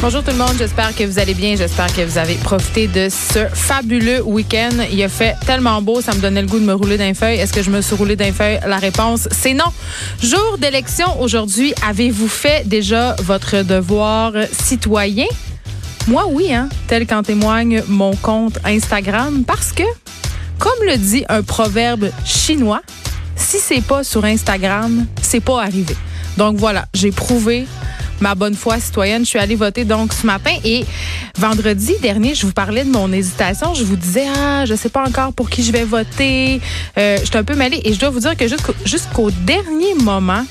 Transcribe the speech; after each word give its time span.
Bonjour 0.00 0.22
tout 0.22 0.30
le 0.30 0.36
monde, 0.36 0.54
j'espère 0.56 0.94
que 0.94 1.02
vous 1.02 1.18
allez 1.18 1.34
bien, 1.34 1.56
j'espère 1.56 1.92
que 1.92 2.02
vous 2.02 2.18
avez 2.18 2.36
profité 2.36 2.86
de 2.86 3.08
ce 3.10 3.40
fabuleux 3.52 4.22
week-end. 4.22 4.70
Il 4.92 5.02
a 5.02 5.08
fait 5.08 5.34
tellement 5.44 5.82
beau, 5.82 6.00
ça 6.00 6.14
me 6.14 6.20
donnait 6.20 6.40
le 6.40 6.46
goût 6.46 6.60
de 6.60 6.64
me 6.64 6.72
rouler 6.72 6.96
d'un 6.96 7.14
feuille. 7.14 7.38
Est-ce 7.38 7.52
que 7.52 7.64
je 7.64 7.70
me 7.70 7.80
suis 7.82 7.96
roulé 7.96 8.14
d'un 8.14 8.32
feuille? 8.32 8.60
La 8.64 8.76
réponse, 8.76 9.28
c'est 9.32 9.54
non. 9.54 9.64
Jour 10.22 10.56
d'élection 10.58 11.20
aujourd'hui, 11.20 11.74
avez-vous 11.84 12.28
fait 12.28 12.62
déjà 12.64 13.16
votre 13.24 13.64
devoir 13.64 14.34
citoyen? 14.52 15.26
Moi, 16.06 16.26
oui, 16.30 16.54
hein, 16.54 16.68
tel 16.86 17.04
qu'en 17.04 17.24
témoigne 17.24 17.82
mon 17.88 18.14
compte 18.14 18.60
Instagram, 18.64 19.42
parce 19.44 19.72
que, 19.72 19.82
comme 20.60 20.78
le 20.86 20.96
dit 20.96 21.24
un 21.28 21.42
proverbe 21.42 22.08
chinois, 22.24 22.82
si 23.34 23.58
c'est 23.58 23.82
pas 23.82 24.04
sur 24.04 24.24
Instagram, 24.24 25.06
c'est 25.20 25.40
pas 25.40 25.60
arrivé. 25.60 25.96
Donc 26.36 26.56
voilà, 26.56 26.86
j'ai 26.94 27.10
prouvé 27.10 27.66
ma 28.20 28.34
bonne 28.34 28.54
foi 28.54 28.78
citoyenne. 28.80 29.24
Je 29.24 29.30
suis 29.30 29.38
allée 29.38 29.56
voter 29.56 29.84
donc 29.84 30.12
ce 30.12 30.26
matin 30.26 30.52
et 30.64 30.84
vendredi 31.36 31.94
dernier, 32.02 32.34
je 32.34 32.46
vous 32.46 32.52
parlais 32.52 32.84
de 32.84 32.90
mon 32.90 33.12
hésitation. 33.12 33.74
Je 33.74 33.84
vous 33.84 33.96
disais, 33.96 34.26
ah, 34.36 34.64
je 34.64 34.74
sais 34.74 34.88
pas 34.88 35.06
encore 35.06 35.32
pour 35.32 35.50
qui 35.50 35.62
je 35.62 35.72
vais 35.72 35.84
voter. 35.84 36.60
Euh, 36.96 37.18
je 37.20 37.26
suis 37.26 37.36
un 37.36 37.44
peu 37.44 37.54
mêlée 37.54 37.80
et 37.84 37.92
je 37.92 38.00
dois 38.00 38.10
vous 38.10 38.20
dire 38.20 38.36
que 38.36 38.46
jusqu'au 38.84 39.30
dernier 39.30 39.94
moment, 39.94 40.44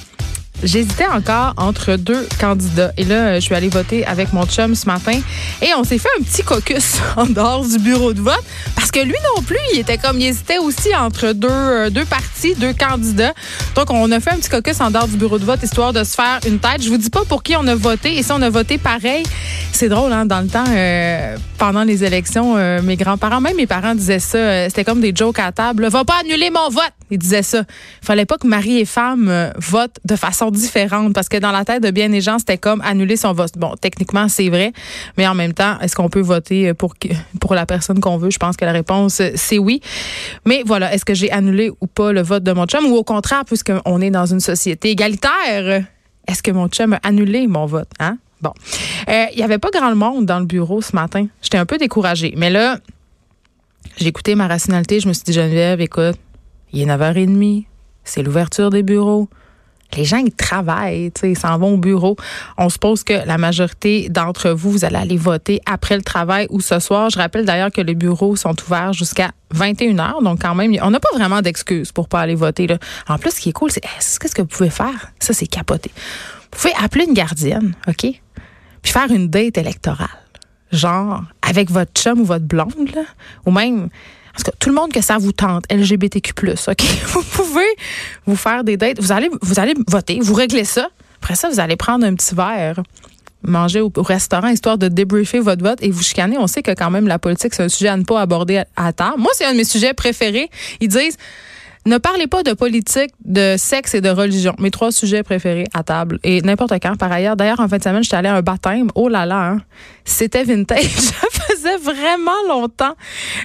J'hésitais 0.64 1.06
encore 1.06 1.54
entre 1.58 1.98
deux 1.98 2.28
candidats. 2.40 2.92
Et 2.98 3.04
là, 3.04 3.36
je 3.36 3.42
suis 3.42 3.54
allée 3.54 3.70
voter 3.70 4.06
avec 4.08 4.34
mon 4.34 4.44
chum 4.46 4.74
ce 4.74 4.88
matin. 4.88 5.20
Et 5.62 5.70
on 5.78 5.84
s'est 5.84 6.00
fait 6.00 6.10
un 6.20 6.24
petit 6.24 6.42
caucus 6.42 6.96
en 7.16 7.28
dehors 7.28 7.64
du 7.64 7.78
bureau 7.78 8.12
de 8.12 8.22
vote. 8.22 8.44
Parce 8.76 8.90
que 8.90 9.00
lui 9.00 9.16
non 9.36 9.44
plus, 9.44 9.60
il 9.74 9.80
était 9.80 10.00
comme, 10.00 10.20
il 10.20 10.26
hésitait 10.26 10.58
aussi 10.58 10.96
entre 10.96 11.34
deux, 11.34 11.48
euh, 11.48 11.90
deux 11.92 12.06
partis, 12.06 12.56
deux 12.56 12.74
candidats. 12.74 13.34
Donc, 13.76 13.92
on 13.92 14.12
a 14.12 14.20
fait 14.20 14.32
un 14.32 14.38
petit 14.38 14.50
caucus 14.50 14.82
en 14.82 14.90
dehors 14.90 15.08
du 15.08 15.18
bureau 15.18 15.38
de 15.38 15.46
vote, 15.46 15.62
histoire 15.62 15.94
de 15.94 16.04
se 16.04 16.16
faire 16.16 16.40
une 16.48 16.58
tête. 16.58 16.82
Je 16.82 16.90
vous 16.90 16.98
dis 16.98 17.12
pas 17.12 17.24
pour 17.26 17.44
qui 17.44 17.56
on 17.56 17.68
a 17.68 17.76
voté. 17.76 18.18
Et 18.18 18.24
si 18.24 18.32
on 18.32 18.42
a 18.42 18.50
voté 18.50 18.80
pareil, 18.80 19.24
c'est 19.72 19.90
drôle, 19.90 20.12
hein, 20.12 20.26
dans 20.26 20.42
le 20.42 20.48
temps, 20.48 20.66
euh, 20.68 21.38
pendant 21.60 21.84
les 21.84 22.04
élections, 22.04 22.56
euh, 22.58 22.82
mes 22.82 22.96
grands-parents, 22.96 23.42
même 23.42 23.58
mes 23.58 23.68
parents 23.68 23.94
disaient 23.94 24.18
ça. 24.18 24.70
C'était 24.70 24.84
comme 24.84 25.02
des 25.02 25.14
jokes 25.16 25.40
à 25.40 25.52
table. 25.52 25.88
Va 25.88 26.04
pas 26.04 26.22
annuler 26.22 26.50
mon 26.50 26.70
vote. 26.70 26.84
Ils 27.12 27.20
disaient 27.20 27.44
ça. 27.44 27.64
Fallait 28.02 28.26
pas 28.26 28.38
que 28.38 28.48
mari 28.48 28.80
et 28.80 28.86
femme 28.86 29.52
votent 29.58 30.00
de 30.04 30.16
façon 30.16 30.47
différente 30.52 31.14
parce 31.14 31.30
que 31.30 31.38
dans 31.38 31.52
la 31.52 31.66
tête 31.66 31.84
de 31.84 31.92
bien 31.92 32.10
des 32.10 32.22
gens, 32.22 32.40
c'était 32.40 32.58
comme 32.58 32.82
annuler 32.82 33.18
son 33.18 33.34
vote. 33.34 33.54
Bon, 33.58 33.74
techniquement, 33.80 34.28
c'est 34.28 34.50
vrai, 34.50 34.74
mais 35.18 35.28
en 35.28 35.36
même 35.36 35.54
temps, 35.54 35.80
est-ce 35.80 35.96
qu'on 35.96 36.10
peut 36.10 36.22
voter 36.22 36.74
pour, 36.74 36.96
pour 37.40 37.56
la 37.56 37.66
personne 37.66 38.00
qu'on 38.00 38.18
veut? 38.18 38.30
Je 38.30 38.38
pense 38.38 38.58
que 38.58 38.66
la 38.66 38.72
réponse, 38.72 39.22
c'est 39.36 39.58
oui. 39.58 39.82
Mais 40.46 40.64
voilà, 40.66 40.94
est-ce 40.94 41.06
que 41.06 41.14
j'ai 41.14 41.32
annulé 41.32 41.72
ou 41.82 41.88
pas 41.88 42.12
le 42.12 42.22
vote 42.22 42.44
de 42.44 42.52
mon 42.52 42.66
chum? 42.66 42.86
Ou 42.86 42.96
au 42.96 43.04
contraire, 43.04 43.46
puisqu'on 43.46 44.02
est 44.02 44.12
dans 44.12 44.26
une 44.26 44.40
société 44.40 44.90
égalitaire, 44.90 45.84
est-ce 46.28 46.44
que 46.44 46.52
mon 46.52 46.68
chum 46.68 46.94
a 46.94 47.00
annulé 47.04 47.48
mon 47.48 47.66
vote? 47.66 47.90
Hein? 48.00 48.18
Bon. 48.42 48.54
Euh, 49.10 49.26
il 49.34 49.40
y 49.40 49.44
avait 49.44 49.58
pas 49.58 49.70
grand 49.72 49.96
monde 49.96 50.26
dans 50.26 50.40
le 50.40 50.46
bureau 50.46 50.82
ce 50.82 50.96
matin. 50.96 51.28
J'étais 51.42 51.58
un 51.58 51.66
peu 51.66 51.78
découragée. 51.78 52.34
Mais 52.38 52.50
là, 52.50 52.78
j'ai 53.98 54.08
écouté 54.08 54.36
ma 54.36 54.48
rationalité. 54.48 55.00
Je 55.00 55.08
me 55.08 55.14
suis 55.14 55.24
dit, 55.24 55.34
Geneviève, 55.34 55.82
écoute, 55.82 56.18
il 56.72 56.82
est 56.82 56.86
9h30. 56.86 57.66
C'est 58.04 58.24
l'ouverture 58.24 58.70
des 58.70 58.84
bureaux 58.84 59.28
les 59.96 60.06
gens, 60.06 60.18
ils 60.18 60.32
travaillent, 60.32 61.12
ils 61.24 61.38
s'en 61.38 61.58
vont 61.58 61.74
au 61.74 61.78
bureau. 61.78 62.16
On 62.58 62.70
suppose 62.70 63.04
que 63.04 63.26
la 63.26 63.38
majorité 63.38 64.10
d'entre 64.10 64.50
vous, 64.50 64.72
vous 64.72 64.86
allez 64.86 64.98
aller 64.98 65.18
voter 65.18 65.62
après 65.66 65.96
le 65.96 66.04
travail 66.04 66.48
ou 66.50 66.60
ce 66.60 66.80
soir. 66.80 67.10
Je 67.10 67.18
rappelle 67.18 67.46
d'ailleurs 67.46 67.72
que 67.72 67.82
les 67.82 67.96
bureaux 67.96 68.36
sont 68.36 68.56
ouverts 68.66 68.94
jusqu'à 68.94 69.32
21 69.52 69.96
h 69.96 70.24
donc 70.24 70.42
quand 70.42 70.56
même, 70.56 70.76
on 70.82 70.92
n'a 70.92 71.00
pas 71.00 71.16
vraiment 71.16 71.42
d'excuses 71.42 71.92
pour 71.92 72.08
pas 72.10 72.22
aller 72.22 72.36
voter. 72.36 72.68
Là. 72.68 72.78
En 73.08 73.18
plus, 73.18 73.32
ce 73.32 73.40
qui 73.40 73.50
est 73.50 73.54
cool, 73.54 73.72
c'est 73.72 73.82
qu'est-ce 73.82 74.36
que 74.36 74.42
vous 74.42 74.48
pouvez 74.48 74.70
faire? 74.70 75.12
Ça, 75.20 75.34
c'est 75.34 75.48
capoter. 75.48 75.92
Vous 76.52 76.60
pouvez 76.60 76.74
appeler 76.82 77.06
une 77.06 77.14
gardienne, 77.14 77.74
OK? 77.88 78.06
Puis 78.82 78.92
faire 78.92 79.12
une 79.12 79.30
date 79.30 79.58
électorale. 79.58 80.08
Genre, 80.72 81.24
avec 81.42 81.72
votre 81.72 81.92
chum 81.94 82.20
ou 82.20 82.26
votre 82.26 82.46
blonde, 82.46 82.92
là, 82.94 83.04
ou 83.46 83.52
même 83.52 83.90
tout 84.60 84.70
le 84.70 84.76
monde 84.76 84.92
que 84.92 85.02
ça 85.02 85.18
vous 85.18 85.32
tente, 85.32 85.66
LGBTQ+, 85.72 86.34
OK? 86.68 86.82
Vous 87.08 87.24
pouvez 87.24 87.68
vous 88.26 88.36
faire 88.36 88.64
des 88.64 88.78
dates. 88.78 89.00
Vous 89.00 89.12
allez, 89.12 89.30
vous 89.42 89.60
allez 89.60 89.74
voter, 89.88 90.20
vous 90.22 90.34
réglez 90.34 90.64
ça. 90.64 90.90
Après 91.22 91.36
ça, 91.36 91.50
vous 91.50 91.60
allez 91.60 91.76
prendre 91.76 92.06
un 92.06 92.14
petit 92.14 92.36
verre 92.36 92.82
manger 93.44 93.82
au, 93.82 93.92
restaurant 93.98 94.48
histoire 94.48 94.78
de 94.78 94.88
débriefer 94.88 95.40
votre 95.40 95.64
vote 95.64 95.80
et 95.82 95.92
vous 95.92 96.04
chicaner. 96.04 96.38
On 96.38 96.48
sait 96.48 96.62
que 96.62 96.72
quand 96.72 96.90
même 96.90 97.08
la 97.08 97.20
politique, 97.20 97.54
c'est 97.54 97.64
un 97.64 97.70
sujet 97.70 97.90
à 97.90 97.98
ne 97.98 98.04
pas 98.04 98.22
aborder 98.22 98.64
à, 98.76 98.94
tard. 98.94 99.18
Moi, 99.18 99.32
c'est 99.34 99.46
un 99.46 99.54
de 99.54 99.58
mes 99.58 99.64
sujets 99.64 99.94
préférés. 99.94 100.50
Ils 100.80 100.90
disent 100.90 101.18
ne 101.86 101.98
parlez 101.98 102.28
pas 102.28 102.44
de 102.44 102.52
politique, 102.52 103.12
de 103.24 103.56
sexe 103.58 103.96
et 103.96 104.02
de 104.02 104.10
religion. 104.10 104.54
Mes 104.60 104.72
trois 104.72 104.92
sujets 104.92 105.24
préférés 105.24 105.68
à 105.74 105.84
table. 105.84 106.20
Et 106.22 106.42
n'importe 106.42 106.74
quand, 106.82 106.98
par 106.98 107.10
ailleurs. 107.12 107.38
D'ailleurs, 107.38 107.62
en 107.62 107.68
fin 107.70 107.78
de 107.78 107.84
semaine, 107.84 108.04
j'étais 108.04 108.18
allée 108.18 108.28
à 108.28 108.36
un 108.36 108.42
baptême. 108.42 108.90
Oh 108.94 109.08
là 109.08 109.26
là, 109.26 109.52
hein. 109.52 109.62
c'était 110.04 110.44
vintage. 110.44 110.84
Vraiment 111.78 112.32
longtemps 112.48 112.96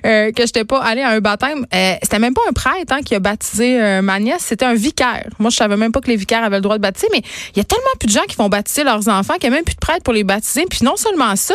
euh, 0.06 0.30
que 0.32 0.42
je 0.42 0.48
n'étais 0.48 0.64
pas 0.64 0.80
allée 0.80 1.02
à 1.02 1.10
un 1.10 1.20
baptême. 1.20 1.66
Euh, 1.74 1.94
c'était 2.02 2.18
même 2.18 2.34
pas 2.34 2.42
un 2.48 2.52
prêtre 2.52 2.92
hein, 2.92 3.00
qui 3.04 3.14
a 3.14 3.20
baptisé 3.20 3.80
euh, 3.80 4.02
ma 4.02 4.18
nièce, 4.20 4.42
c'était 4.42 4.64
un 4.64 4.74
vicaire. 4.74 5.28
Moi, 5.38 5.50
je 5.50 5.56
savais 5.56 5.76
même 5.76 5.92
pas 5.92 6.00
que 6.00 6.08
les 6.08 6.16
vicaires 6.16 6.44
avaient 6.44 6.56
le 6.56 6.62
droit 6.62 6.76
de 6.76 6.82
baptiser, 6.82 7.08
mais 7.12 7.22
il 7.54 7.58
y 7.58 7.60
a 7.60 7.64
tellement 7.64 7.84
plus 7.98 8.06
de 8.06 8.12
gens 8.12 8.24
qui 8.28 8.36
vont 8.36 8.48
baptiser 8.48 8.84
leurs 8.84 9.08
enfants 9.08 9.34
qu'il 9.34 9.50
n'y 9.50 9.54
a 9.54 9.58
même 9.58 9.64
plus 9.64 9.74
de 9.74 9.80
prêtres 9.80 10.04
pour 10.04 10.14
les 10.14 10.24
baptiser. 10.24 10.64
Puis 10.68 10.80
non 10.82 10.96
seulement 10.96 11.34
ça, 11.36 11.54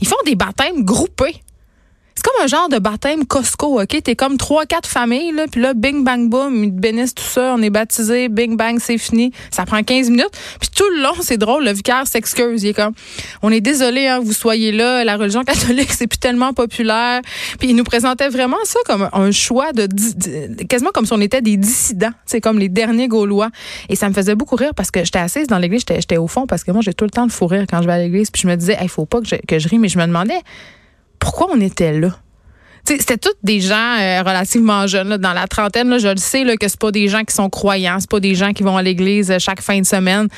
ils 0.00 0.08
font 0.08 0.16
des 0.24 0.34
baptêmes 0.34 0.84
groupés. 0.84 1.42
C'est 2.18 2.24
comme 2.24 2.44
un 2.44 2.48
genre 2.48 2.68
de 2.68 2.80
baptême 2.80 3.26
Costco, 3.26 3.80
OK? 3.80 4.02
T'es 4.02 4.16
comme 4.16 4.38
trois, 4.38 4.66
quatre 4.66 4.88
familles, 4.88 5.30
là, 5.30 5.44
puis 5.46 5.60
là, 5.60 5.72
bing, 5.72 6.02
bang, 6.02 6.28
boom, 6.28 6.64
ils 6.64 6.74
te 6.74 6.80
bénissent 6.80 7.14
tout 7.14 7.22
ça, 7.22 7.54
on 7.56 7.62
est 7.62 7.70
baptisé, 7.70 8.28
bing, 8.28 8.56
bang, 8.56 8.80
c'est 8.80 8.98
fini. 8.98 9.30
Ça 9.52 9.64
prend 9.64 9.80
15 9.84 10.10
minutes. 10.10 10.32
Puis 10.58 10.68
tout 10.74 10.90
le 10.96 11.00
long, 11.00 11.14
c'est 11.20 11.36
drôle, 11.36 11.64
le 11.64 11.70
vicaire 11.70 12.08
s'excuse. 12.08 12.64
Il 12.64 12.70
est 12.70 12.74
comme, 12.74 12.92
on 13.40 13.52
est 13.52 13.60
désolé, 13.60 14.08
hein, 14.08 14.18
vous 14.18 14.32
soyez 14.32 14.72
là, 14.72 15.04
la 15.04 15.16
religion 15.16 15.44
catholique, 15.44 15.92
c'est 15.92 16.08
plus 16.08 16.18
tellement 16.18 16.52
populaire. 16.52 17.20
Puis 17.60 17.68
il 17.68 17.76
nous 17.76 17.84
présentait 17.84 18.30
vraiment 18.30 18.56
ça 18.64 18.80
comme 18.84 19.08
un 19.12 19.30
choix 19.30 19.72
de, 19.72 19.86
quasiment 20.64 20.90
comme 20.92 21.06
si 21.06 21.12
on 21.12 21.20
était 21.20 21.40
des 21.40 21.56
dissidents, 21.56 22.10
c'est 22.26 22.40
comme 22.40 22.58
les 22.58 22.68
derniers 22.68 23.06
Gaulois. 23.06 23.50
Et 23.90 23.94
ça 23.94 24.08
me 24.08 24.12
faisait 24.12 24.34
beaucoup 24.34 24.56
rire 24.56 24.72
parce 24.74 24.90
que 24.90 25.04
j'étais 25.04 25.20
assise 25.20 25.46
dans 25.46 25.58
l'église, 25.58 25.84
j'étais 25.88 26.16
au 26.16 26.26
fond 26.26 26.48
parce 26.48 26.64
que 26.64 26.72
moi, 26.72 26.80
j'ai 26.80 26.94
tout 26.94 27.04
le 27.04 27.10
temps 27.10 27.22
le 27.26 27.30
fou 27.30 27.46
rire 27.46 27.66
quand 27.70 27.80
je 27.80 27.86
vais 27.86 27.92
à 27.92 27.98
l'église. 27.98 28.32
Puis 28.32 28.42
je 28.42 28.48
me 28.48 28.56
disais, 28.56 28.76
il 28.82 28.88
faut 28.88 29.06
pas 29.06 29.20
que 29.20 29.28
je, 29.28 29.36
que 29.36 29.60
je 29.60 29.68
rie, 29.68 29.78
mais 29.78 29.88
je 29.88 29.98
me 29.98 30.04
demandais, 30.04 30.40
pourquoi 31.18 31.48
on 31.52 31.60
était 31.60 31.98
là? 31.98 32.18
C'était 32.96 33.18
tous 33.18 33.34
des 33.42 33.60
gens 33.60 33.74
euh, 33.74 34.22
relativement 34.22 34.86
jeunes, 34.86 35.18
dans 35.18 35.34
la 35.34 35.46
trentaine. 35.46 35.98
Je 35.98 36.08
le 36.08 36.16
sais 36.16 36.44
que 36.56 36.68
c'est 36.68 36.80
pas 36.80 36.90
des 36.90 37.08
gens 37.08 37.22
qui 37.22 37.34
sont 37.34 37.50
croyants, 37.50 37.98
c'est 38.00 38.08
pas 38.08 38.20
des 38.20 38.34
gens 38.34 38.52
qui 38.54 38.62
vont 38.62 38.78
à 38.78 38.82
l'église 38.82 39.30
euh, 39.30 39.38
chaque 39.38 39.60
fin 39.60 39.78
de 39.78 39.84
semaine. 39.84 40.28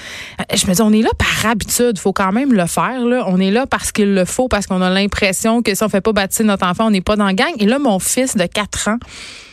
Euh, 0.40 0.56
je 0.56 0.66
me 0.66 0.74
dis, 0.74 0.82
on 0.82 0.92
est 0.92 1.02
là 1.02 1.10
par 1.16 1.48
habitude, 1.48 1.96
faut 1.98 2.12
quand 2.12 2.32
même 2.32 2.52
le 2.52 2.66
faire. 2.66 2.98
On 3.26 3.38
est 3.38 3.52
là 3.52 3.66
parce 3.66 3.92
qu'il 3.92 4.14
le 4.14 4.24
faut, 4.24 4.48
parce 4.48 4.66
qu'on 4.66 4.82
a 4.82 4.90
l'impression 4.90 5.62
que 5.62 5.76
si 5.76 5.82
on 5.84 5.88
fait 5.88 6.00
pas 6.00 6.12
bâtir 6.12 6.44
notre 6.44 6.66
enfant, 6.66 6.86
on 6.86 6.90
n'est 6.90 7.00
pas 7.00 7.14
dans 7.14 7.26
la 7.26 7.34
gang. 7.34 7.52
Et 7.60 7.66
là, 7.66 7.78
mon 7.78 8.00
fils 8.00 8.36
de 8.36 8.46
4 8.46 8.88
ans, 8.88 8.98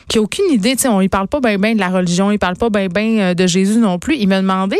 qui 0.08 0.18
a 0.18 0.22
aucune 0.22 0.50
idée, 0.52 0.76
on 0.86 1.00
ne 1.00 1.08
parle 1.08 1.28
pas 1.28 1.40
bien 1.40 1.60
ben 1.60 1.76
de 1.76 1.80
la 1.80 1.90
religion, 1.90 2.32
il 2.32 2.40
parle 2.40 2.56
pas 2.56 2.70
bien 2.72 2.88
ben 2.88 3.36
de 3.36 3.48
Jésus 3.48 3.78
non 3.78 4.00
plus, 4.00 4.16
il 4.16 4.28
m'a 4.28 4.42
demandé... 4.42 4.78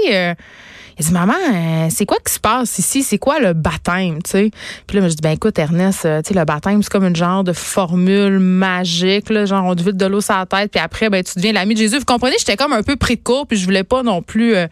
Il 1.00 1.06
dit, 1.06 1.12
maman, 1.12 1.34
euh, 1.34 1.88
c'est 1.92 2.06
quoi 2.08 2.18
qui 2.26 2.34
se 2.34 2.40
passe 2.40 2.80
ici? 2.80 3.04
C'est 3.04 3.20
quoi 3.20 3.40
le 3.40 3.54
baptême, 3.54 4.22
tu 4.24 4.32
sais? 4.32 4.52
Puis 4.88 4.98
là, 4.98 5.08
je 5.08 5.14
dis, 5.14 5.22
ben 5.22 5.32
écoute, 5.32 5.60
Ernest, 5.60 6.06
euh, 6.06 6.22
tu 6.24 6.30
sais, 6.30 6.40
le 6.40 6.44
baptême, 6.44 6.82
c'est 6.82 6.92
comme 6.92 7.06
une 7.06 7.16
genre 7.16 7.44
de 7.44 7.54
formule 7.54 8.40
magique, 8.40 9.30
là, 9.30 9.46
genre 9.46 9.64
on 9.66 9.76
te 9.76 9.84
vide 9.84 9.98
de 9.98 10.06
l'eau 10.08 10.22
sur 10.22 10.36
la 10.36 10.48
tête, 10.48 10.72
puis 10.72 10.80
après, 10.80 11.10
ben 11.10 11.24
tu 11.24 11.34
deviens 11.36 11.54
l'ami 11.54 11.76
de 11.76 11.80
Jésus. 11.80 12.00
Vous 12.00 12.06
comprenez, 12.06 12.36
j'étais 12.40 12.58
comme 12.58 12.74
un 12.74 12.82
peu 12.82 12.96
pris 12.96 13.16
de 13.16 13.22
court, 13.22 13.46
puis 13.46 13.60
je 13.60 13.66
voulais 13.66 13.84
pas 13.84 14.02
non 14.02 14.24
plus 14.24 14.56
euh, 14.56 14.66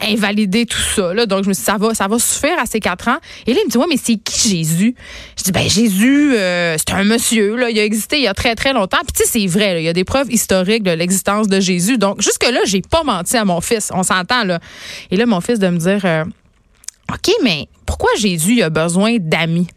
invalider 0.00 0.66
tout 0.66 0.78
ça, 0.94 1.14
là. 1.14 1.24
Donc, 1.24 1.44
je 1.44 1.48
me 1.48 1.54
suis 1.54 1.62
dit, 1.62 1.70
ça 1.70 1.78
va, 1.78 1.94
ça 1.94 2.06
va 2.06 2.18
suffire 2.18 2.58
à 2.58 2.66
ces 2.66 2.80
quatre 2.80 3.08
ans. 3.08 3.18
Et 3.46 3.54
là, 3.54 3.60
il 3.62 3.66
me 3.66 3.70
dit, 3.70 3.78
ouais, 3.78 3.86
mais 3.88 3.98
c'est 4.02 4.16
qui 4.16 4.50
Jésus? 4.50 4.94
Je 5.38 5.44
dis, 5.44 5.52
ben 5.52 5.68
Jésus, 5.68 6.32
c'est 6.34 6.92
un 6.92 7.04
monsieur, 7.04 7.56
là, 7.56 7.70
il 7.70 7.78
a 7.78 7.84
existé 7.84 8.18
il 8.18 8.24
y 8.24 8.28
a 8.28 8.34
très, 8.34 8.54
très 8.54 8.74
longtemps. 8.74 8.98
Puis 9.04 9.12
tu 9.14 9.24
sais, 9.24 9.40
c'est 9.40 9.46
vrai, 9.46 9.80
il 9.80 9.84
y 9.84 9.88
a 9.88 9.92
des 9.94 10.04
preuves 10.04 10.30
historiques 10.30 10.82
de 10.82 10.90
l'existence 10.90 11.48
de 11.48 11.60
Jésus. 11.60 11.96
Donc, 11.96 12.20
jusque-là, 12.20 12.60
j'ai 12.66 12.82
pas 12.82 13.04
menti 13.04 13.36
à 13.36 13.44
mon 13.44 13.60
fils, 13.60 13.90
on 13.94 14.02
s'entend, 14.02 14.44
là. 14.44 14.58
Et 15.10 15.16
là, 15.16 15.24
mon 15.24 15.40
fils 15.40 15.58
de 15.62 15.68
me 15.68 15.78
dire 15.78 16.04
euh, 16.04 16.24
OK, 17.12 17.32
mais 17.42 17.68
pourquoi 17.86 18.10
Jésus 18.18 18.62
a 18.62 18.70
besoin 18.70 19.16
d'amis? 19.18 19.68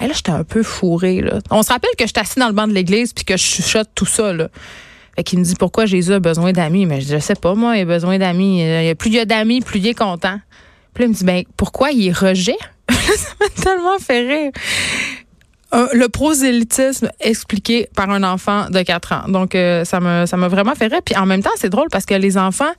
Et 0.00 0.06
là, 0.06 0.12
j'étais 0.14 0.30
un 0.30 0.44
peu 0.44 0.62
fourrée. 0.62 1.22
On 1.50 1.62
se 1.62 1.70
rappelle 1.70 1.90
que 1.98 2.04
je 2.04 2.12
suis 2.14 2.20
assis 2.20 2.38
dans 2.38 2.46
le 2.46 2.54
banc 2.54 2.66
de 2.66 2.72
l'église 2.72 3.12
puis 3.12 3.24
que 3.24 3.36
je 3.36 3.42
chuchote 3.42 3.88
tout 3.94 4.06
ça. 4.06 4.32
Là. 4.32 4.48
Qu'il 5.24 5.38
me 5.38 5.44
dit 5.44 5.54
pourquoi 5.58 5.84
Jésus 5.84 6.14
a 6.14 6.20
besoin 6.20 6.52
d'amis? 6.52 6.86
Mais 6.86 7.02
je 7.02 7.06
dis, 7.06 7.12
je 7.12 7.18
sais 7.18 7.34
pas, 7.34 7.54
moi, 7.54 7.76
il 7.76 7.82
a 7.82 7.84
besoin 7.84 8.16
d'amis. 8.16 8.64
Plus 8.98 9.10
il 9.10 9.16
y 9.16 9.18
a 9.18 9.26
d'amis, 9.26 9.60
plus 9.60 9.78
il 9.78 9.88
est 9.88 9.94
content. 9.94 10.38
Puis 10.94 11.02
là, 11.02 11.06
il 11.06 11.10
me 11.10 11.14
dit, 11.14 11.24
ben, 11.24 11.42
pourquoi 11.56 11.90
il 11.90 12.12
rejet? 12.12 12.56
ça 12.90 13.34
m'a 13.38 13.62
tellement 13.62 13.98
fait 13.98 14.26
rire. 14.26 14.52
Euh, 15.72 15.86
le 15.92 16.08
prosélytisme 16.08 17.10
expliqué 17.20 17.88
par 17.94 18.10
un 18.10 18.24
enfant 18.24 18.68
de 18.70 18.82
4 18.82 19.12
ans. 19.12 19.28
Donc, 19.28 19.54
euh, 19.54 19.84
ça 19.84 20.00
me 20.00 20.26
ça 20.26 20.36
m'a 20.36 20.48
vraiment 20.48 20.74
fait 20.74 20.88
rire. 20.88 21.00
Puis 21.04 21.16
en 21.16 21.26
même 21.26 21.44
temps, 21.44 21.50
c'est 21.56 21.68
drôle 21.68 21.86
parce 21.92 22.06
que 22.06 22.14
les 22.14 22.36
enfants, 22.36 22.72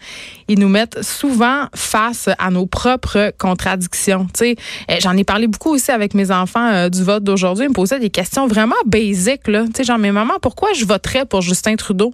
ils 0.49 0.59
nous 0.59 0.67
mettent 0.67 1.01
souvent 1.01 1.67
face 1.73 2.27
à 2.37 2.51
nos 2.51 2.65
propres 2.65 3.33
contradictions. 3.37 4.27
Tu 4.37 4.55
eh, 4.89 4.99
j'en 4.99 5.15
ai 5.15 5.23
parlé 5.23 5.47
beaucoup 5.47 5.69
aussi 5.69 5.91
avec 5.91 6.13
mes 6.13 6.31
enfants 6.31 6.67
euh, 6.67 6.89
du 6.89 7.01
vote 7.01 7.23
d'aujourd'hui. 7.23 7.65
Ils 7.65 7.69
me 7.69 7.73
posaient 7.73 7.99
des 7.99 8.09
questions 8.09 8.47
vraiment 8.47 8.75
basiques. 8.85 9.47
Là. 9.47 9.63
Tu 9.73 9.85
genre, 9.85 9.97
mais 9.97 10.11
maman, 10.11 10.33
pourquoi 10.41 10.73
je 10.73 10.83
voterais 10.83 11.25
pour 11.25 11.41
Justin 11.41 11.77
Trudeau? 11.77 12.13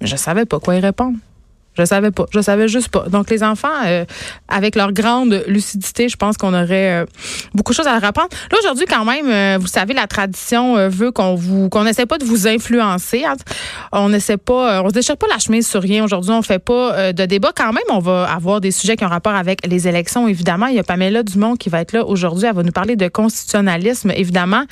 Je 0.00 0.16
savais 0.16 0.46
pas 0.46 0.58
quoi 0.58 0.76
y 0.76 0.80
répondre. 0.80 1.18
Je 1.78 1.84
savais 1.84 2.10
pas. 2.10 2.26
Je 2.32 2.40
savais 2.40 2.66
juste 2.66 2.88
pas. 2.88 3.04
Donc, 3.08 3.30
les 3.30 3.42
enfants, 3.42 3.68
euh, 3.86 4.04
avec 4.48 4.74
leur 4.74 4.92
grande 4.92 5.44
lucidité, 5.46 6.08
je 6.08 6.16
pense 6.16 6.36
qu'on 6.36 6.52
aurait 6.52 7.02
euh, 7.02 7.06
beaucoup 7.54 7.72
de 7.72 7.76
choses 7.76 7.86
à 7.86 7.92
leur 7.92 8.04
apprendre. 8.04 8.28
Là, 8.50 8.58
aujourd'hui, 8.58 8.86
quand 8.86 9.04
même, 9.04 9.28
euh, 9.28 9.58
vous 9.60 9.68
savez, 9.68 9.94
la 9.94 10.06
tradition 10.06 10.88
veut 10.88 11.12
qu'on 11.12 11.34
vous 11.34 11.68
qu'on 11.68 11.86
essaie 11.86 12.06
pas 12.06 12.18
de 12.18 12.24
vous 12.24 12.48
influencer. 12.48 13.24
On 13.92 14.12
essaie 14.12 14.36
pas, 14.36 14.82
on 14.82 14.88
se 14.88 14.94
déchire 14.94 15.16
pas 15.16 15.26
la 15.30 15.38
chemise 15.38 15.68
sur 15.68 15.80
rien. 15.80 16.04
Aujourd'hui, 16.04 16.32
on 16.32 16.42
fait 16.42 16.58
pas 16.58 17.12
de 17.12 17.24
débat. 17.26 17.52
Quand 17.54 17.72
même, 17.72 17.84
on 17.90 18.00
va 18.00 18.24
avoir 18.24 18.60
des 18.60 18.70
sujets 18.70 18.96
qui 18.96 19.04
ont 19.04 19.08
rapport 19.08 19.34
avec 19.34 19.66
les 19.66 19.86
élections, 19.86 20.26
évidemment. 20.26 20.66
Il 20.66 20.74
y 20.74 20.78
a 20.78 20.84
Pamela 20.84 21.22
Dumont 21.22 21.54
qui 21.56 21.68
va 21.68 21.80
être 21.80 21.92
là 21.92 22.04
aujourd'hui. 22.04 22.46
Elle 22.46 22.54
va 22.54 22.62
nous 22.62 22.72
parler 22.72 22.96
de 22.96 23.08
constitutionnalisme. 23.08 24.12
Évidemment, 24.14 24.64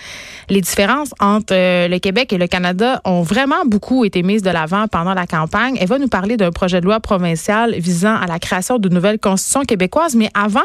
les 0.49 0.61
différences 0.61 1.11
entre 1.21 1.55
le 1.55 1.99
Québec 1.99 2.33
et 2.33 2.39
le 2.39 2.47
Canada 2.47 3.01
ont 3.05 3.23
vraiment 3.23 3.65
beaucoup 3.67 4.05
été 4.05 4.23
mises 4.23 4.43
de 4.43 4.51
l'avant 4.51 4.89
pendant 4.89 5.15
la 5.15 5.27
campagne. 5.27 5.77
Elle 5.81 5.89
va 5.89 5.99
nous 5.99 6.09
parler 6.09 6.37
d'un 6.37 6.51
projet 6.51 6.81
de 6.81 6.87
loi 6.87 6.96
provinciale 7.01 7.75
visant 7.79 8.15
à 8.15 8.27
la 8.27 8.39
création 8.39 8.79
de 8.79 8.89
nouvelles 8.89 9.19
constitutions 9.19 9.63
québécoises. 9.63 10.15
Mais 10.15 10.31
avant, 10.35 10.61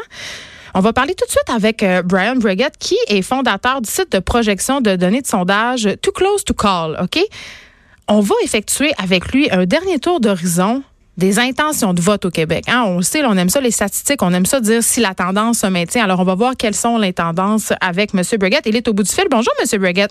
on 0.74 0.80
va 0.80 0.92
parler 0.92 1.14
tout 1.14 1.26
de 1.26 1.30
suite 1.30 1.50
avec 1.54 1.82
euh, 1.82 2.02
Brian 2.02 2.36
Brigett, 2.36 2.76
qui 2.78 2.96
est 3.08 3.22
fondateur 3.22 3.80
du 3.80 3.90
site 3.90 4.12
de 4.12 4.18
projection 4.18 4.80
de 4.80 4.96
données 4.96 5.20
de 5.20 5.26
sondage 5.26 5.88
Too 6.00 6.12
Close 6.12 6.44
to 6.44 6.54
Call. 6.54 6.98
OK? 7.02 7.20
On 8.08 8.20
va 8.20 8.34
effectuer 8.42 8.92
avec 8.98 9.32
lui 9.32 9.48
un 9.50 9.64
dernier 9.64 9.98
tour 9.98 10.20
d'horizon 10.20 10.82
des 11.18 11.38
intentions 11.38 11.92
de 11.92 12.00
vote 12.00 12.24
au 12.24 12.30
Québec. 12.30 12.64
Hein? 12.68 12.84
On 12.86 13.02
sait, 13.02 13.22
on 13.24 13.36
aime 13.36 13.50
ça 13.50 13.60
les 13.60 13.70
statistiques, 13.70 14.22
on 14.22 14.32
aime 14.32 14.46
ça 14.46 14.60
dire 14.60 14.82
si 14.82 15.00
la 15.00 15.14
tendance 15.14 15.58
se 15.58 15.66
maintient. 15.66 16.04
Alors, 16.04 16.20
on 16.20 16.24
va 16.24 16.34
voir 16.34 16.56
quelles 16.56 16.74
sont 16.74 16.96
les 16.96 17.12
tendances 17.12 17.72
avec 17.80 18.14
M. 18.14 18.22
Brigett. 18.38 18.62
Il 18.66 18.76
est 18.76 18.88
au 18.88 18.94
bout 18.94 19.02
du 19.02 19.10
fil. 19.10 19.24
Bonjour, 19.30 19.52
M. 19.60 19.80
Brigett. 19.80 20.10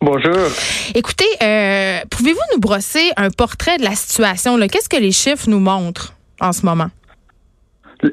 Bonjour. 0.00 0.46
Écoutez, 0.94 1.26
euh, 1.42 1.98
pouvez-vous 2.08 2.38
nous 2.54 2.60
brosser 2.60 3.10
un 3.16 3.30
portrait 3.30 3.78
de 3.78 3.82
la 3.82 3.96
situation? 3.96 4.56
Qu'est-ce 4.68 4.88
que 4.88 5.00
les 5.00 5.10
chiffres 5.10 5.50
nous 5.50 5.58
montrent 5.58 6.14
en 6.40 6.52
ce 6.52 6.64
moment? 6.64 6.88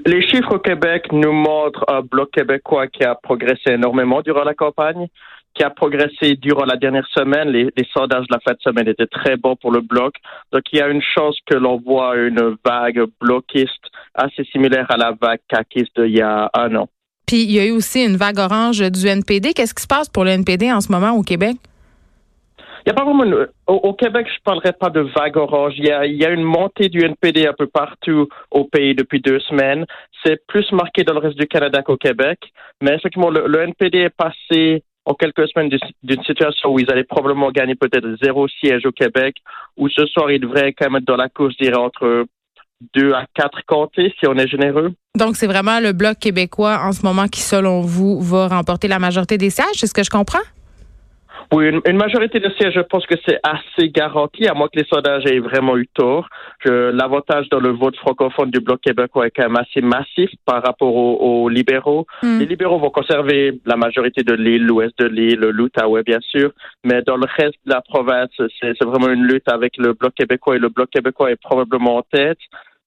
Les 0.08 0.28
chiffres 0.28 0.56
au 0.56 0.60
Québec 0.60 1.06
nous 1.12 1.32
montrent 1.32 1.86
un 1.88 2.02
bloc 2.02 2.32
québécois 2.32 2.88
qui 2.88 3.04
a 3.04 3.14
progressé 3.14 3.74
énormément 3.74 4.22
durant 4.24 4.44
la 4.44 4.56
campagne, 4.56 5.08
qui 5.54 5.64
a 5.64 5.70
progressé 5.70 6.36
durant 6.36 6.66
la 6.66 6.76
dernière 6.76 7.08
semaine. 7.14 7.50
Les, 7.50 7.72
sondages 7.94 8.26
de 8.28 8.34
la 8.34 8.40
fin 8.40 8.54
de 8.54 8.62
semaine 8.62 8.88
étaient 8.88 9.06
très 9.06 9.38
bons 9.38 9.56
pour 9.56 9.72
le 9.72 9.82
bloc. 9.82 10.16
Donc, 10.52 10.64
il 10.74 10.80
y 10.80 10.82
a 10.82 10.88
une 10.88 11.04
chance 11.04 11.38
que 11.46 11.56
l'on 11.56 11.78
voit 11.78 12.16
une 12.18 12.58
vague 12.66 13.04
bloquiste 13.22 13.86
assez 14.16 14.44
similaire 14.46 14.88
à 14.90 14.98
la 14.98 15.14
vague 15.22 15.42
caquiste 15.48 16.02
d'il 16.02 16.18
y 16.18 16.22
a 16.22 16.50
un 16.56 16.76
an. 16.78 16.90
Puis, 17.28 17.44
il 17.44 17.52
y 17.52 17.60
a 17.60 17.66
eu 17.66 17.72
aussi 17.72 18.04
une 18.04 18.18
vague 18.18 18.40
orange 18.40 18.80
du 18.80 19.06
NPD. 19.06 19.54
Qu'est-ce 19.54 19.76
qui 19.76 19.84
se 19.84 19.88
passe 19.88 20.10
pour 20.10 20.24
le 20.24 20.32
NPD 20.32 20.72
en 20.72 20.82
ce 20.82 20.92
moment 20.92 21.12
au 21.12 21.22
Québec? 21.22 21.58
Il 22.86 22.90
y 22.90 22.92
a 22.92 22.94
pas 22.94 23.04
vraiment 23.04 23.46
au, 23.66 23.94
Québec, 23.94 24.28
je 24.32 24.40
parlerai 24.44 24.72
pas 24.72 24.92
de 24.92 25.02
vague 25.02 25.38
orange. 25.38 25.74
Il 25.78 25.86
y, 25.86 25.92
a, 25.92 26.06
il 26.06 26.22
y 26.22 26.26
a 26.26 26.30
une 26.30 26.44
montée 26.44 26.88
du 26.88 27.04
NPD 27.04 27.48
un 27.48 27.54
peu 27.54 27.66
partout 27.66 28.30
au 28.52 28.66
pays 28.66 28.94
depuis 28.94 29.20
deux 29.20 29.40
semaines. 29.40 29.86
C'est 30.24 30.46
plus 30.46 30.72
marqué 30.72 31.04
dans 31.04 31.14
le 31.14 31.20
reste 31.20 31.38
du 31.38 31.48
Canada 31.48 31.82
qu'au 31.82 31.98
Québec. 31.98 32.40
Mais 32.84 32.94
effectivement, 32.94 33.32
le, 33.32 33.48
le 33.48 33.62
NPD 33.62 33.98
est 33.98 34.16
passé 34.16 34.84
en 35.06 35.16
quelques 35.16 35.48
semaines 35.50 35.72
d'une 36.04 36.24
situation 36.24 36.74
où 36.74 36.80
ils 36.80 36.90
allaient 36.92 37.04
probablement 37.04 37.52
gagner 37.52 37.74
peut-être 37.76 38.08
zéro 38.22 38.48
siège 38.48 38.86
au 38.86 38.92
Québec, 38.92 39.38
où 39.78 39.90
ce 39.90 40.06
soir, 40.06 40.32
ils 40.32 40.40
devraient 40.40 40.74
quand 40.74 40.90
même 40.90 41.02
être 41.02 41.08
dans 41.08 41.16
la 41.16 41.30
course, 41.30 41.56
je 41.60 41.66
dirais, 41.66 41.78
entre 41.78 42.26
deux 42.94 43.14
à 43.14 43.26
quatre 43.34 43.62
comtés, 43.66 44.14
si 44.20 44.28
on 44.28 44.36
est 44.36 44.48
généreux. 44.48 44.94
Donc, 45.18 45.38
c'est 45.38 45.48
vraiment 45.48 45.80
le 45.80 45.94
Bloc 45.94 46.20
québécois 46.20 46.82
en 46.84 46.92
ce 46.92 47.04
moment 47.04 47.28
qui, 47.28 47.42
selon 47.42 47.82
vous, 47.82 48.20
va 48.22 48.48
remporter 48.48 48.88
la 48.88 49.00
majorité 49.00 49.38
des 49.38 49.50
sièges, 49.50 49.76
c'est 49.76 49.88
ce 49.88 49.94
que 49.94 50.04
je 50.04 50.10
comprends? 50.10 50.40
Oui, 51.54 51.70
une, 51.86 51.98
majorité 51.98 52.40
de 52.40 52.50
sièges, 52.58 52.74
je 52.74 52.82
pense 52.82 53.06
que 53.06 53.16
c'est 53.28 53.40
assez 53.44 53.90
garanti, 53.90 54.48
à 54.48 54.54
moins 54.54 54.68
que 54.68 54.80
les 54.80 54.86
sondages 54.86 55.26
aient 55.26 55.40
vraiment 55.40 55.78
eu 55.78 55.88
tort. 55.88 56.28
L'avantage 56.66 57.50
dans 57.50 57.60
le 57.60 57.70
vote 57.70 57.96
francophone 57.98 58.50
du 58.50 58.60
Bloc 58.60 58.82
québécois 58.82 59.28
est 59.28 59.32
quand 59.32 59.44
même 59.44 59.58
assez 59.58 59.82
massif 59.82 60.30
par 60.46 60.64
rapport 60.64 60.94
aux, 60.96 61.50
libéraux. 61.50 62.08
Hmm. 62.24 62.40
Les 62.40 62.46
libéraux 62.46 62.80
vont 62.80 62.90
conserver 62.90 63.60
la 63.66 63.76
majorité 63.76 64.24
de 64.24 64.34
l'île, 64.34 64.66
l'ouest 64.66 64.98
de 64.98 65.06
l'île, 65.06 65.40
l'Outaouais, 65.40 66.04
bien 66.04 66.20
sûr, 66.22 66.52
mais 66.84 67.02
dans 67.04 67.18
le 67.18 67.28
reste 67.38 67.58
de 67.66 67.74
la 67.74 67.82
province, 67.82 68.32
c'est 68.60 68.84
vraiment 68.84 69.10
une 69.10 69.24
lutte 69.24 69.48
avec 69.48 69.78
le 69.78 69.94
Bloc 69.94 70.14
québécois 70.16 70.56
et 70.56 70.60
le 70.60 70.70
Bloc 70.70 70.90
québécois 70.90 71.32
est 71.32 71.42
probablement 71.42 71.98
en 71.98 72.02
tête. 72.02 72.40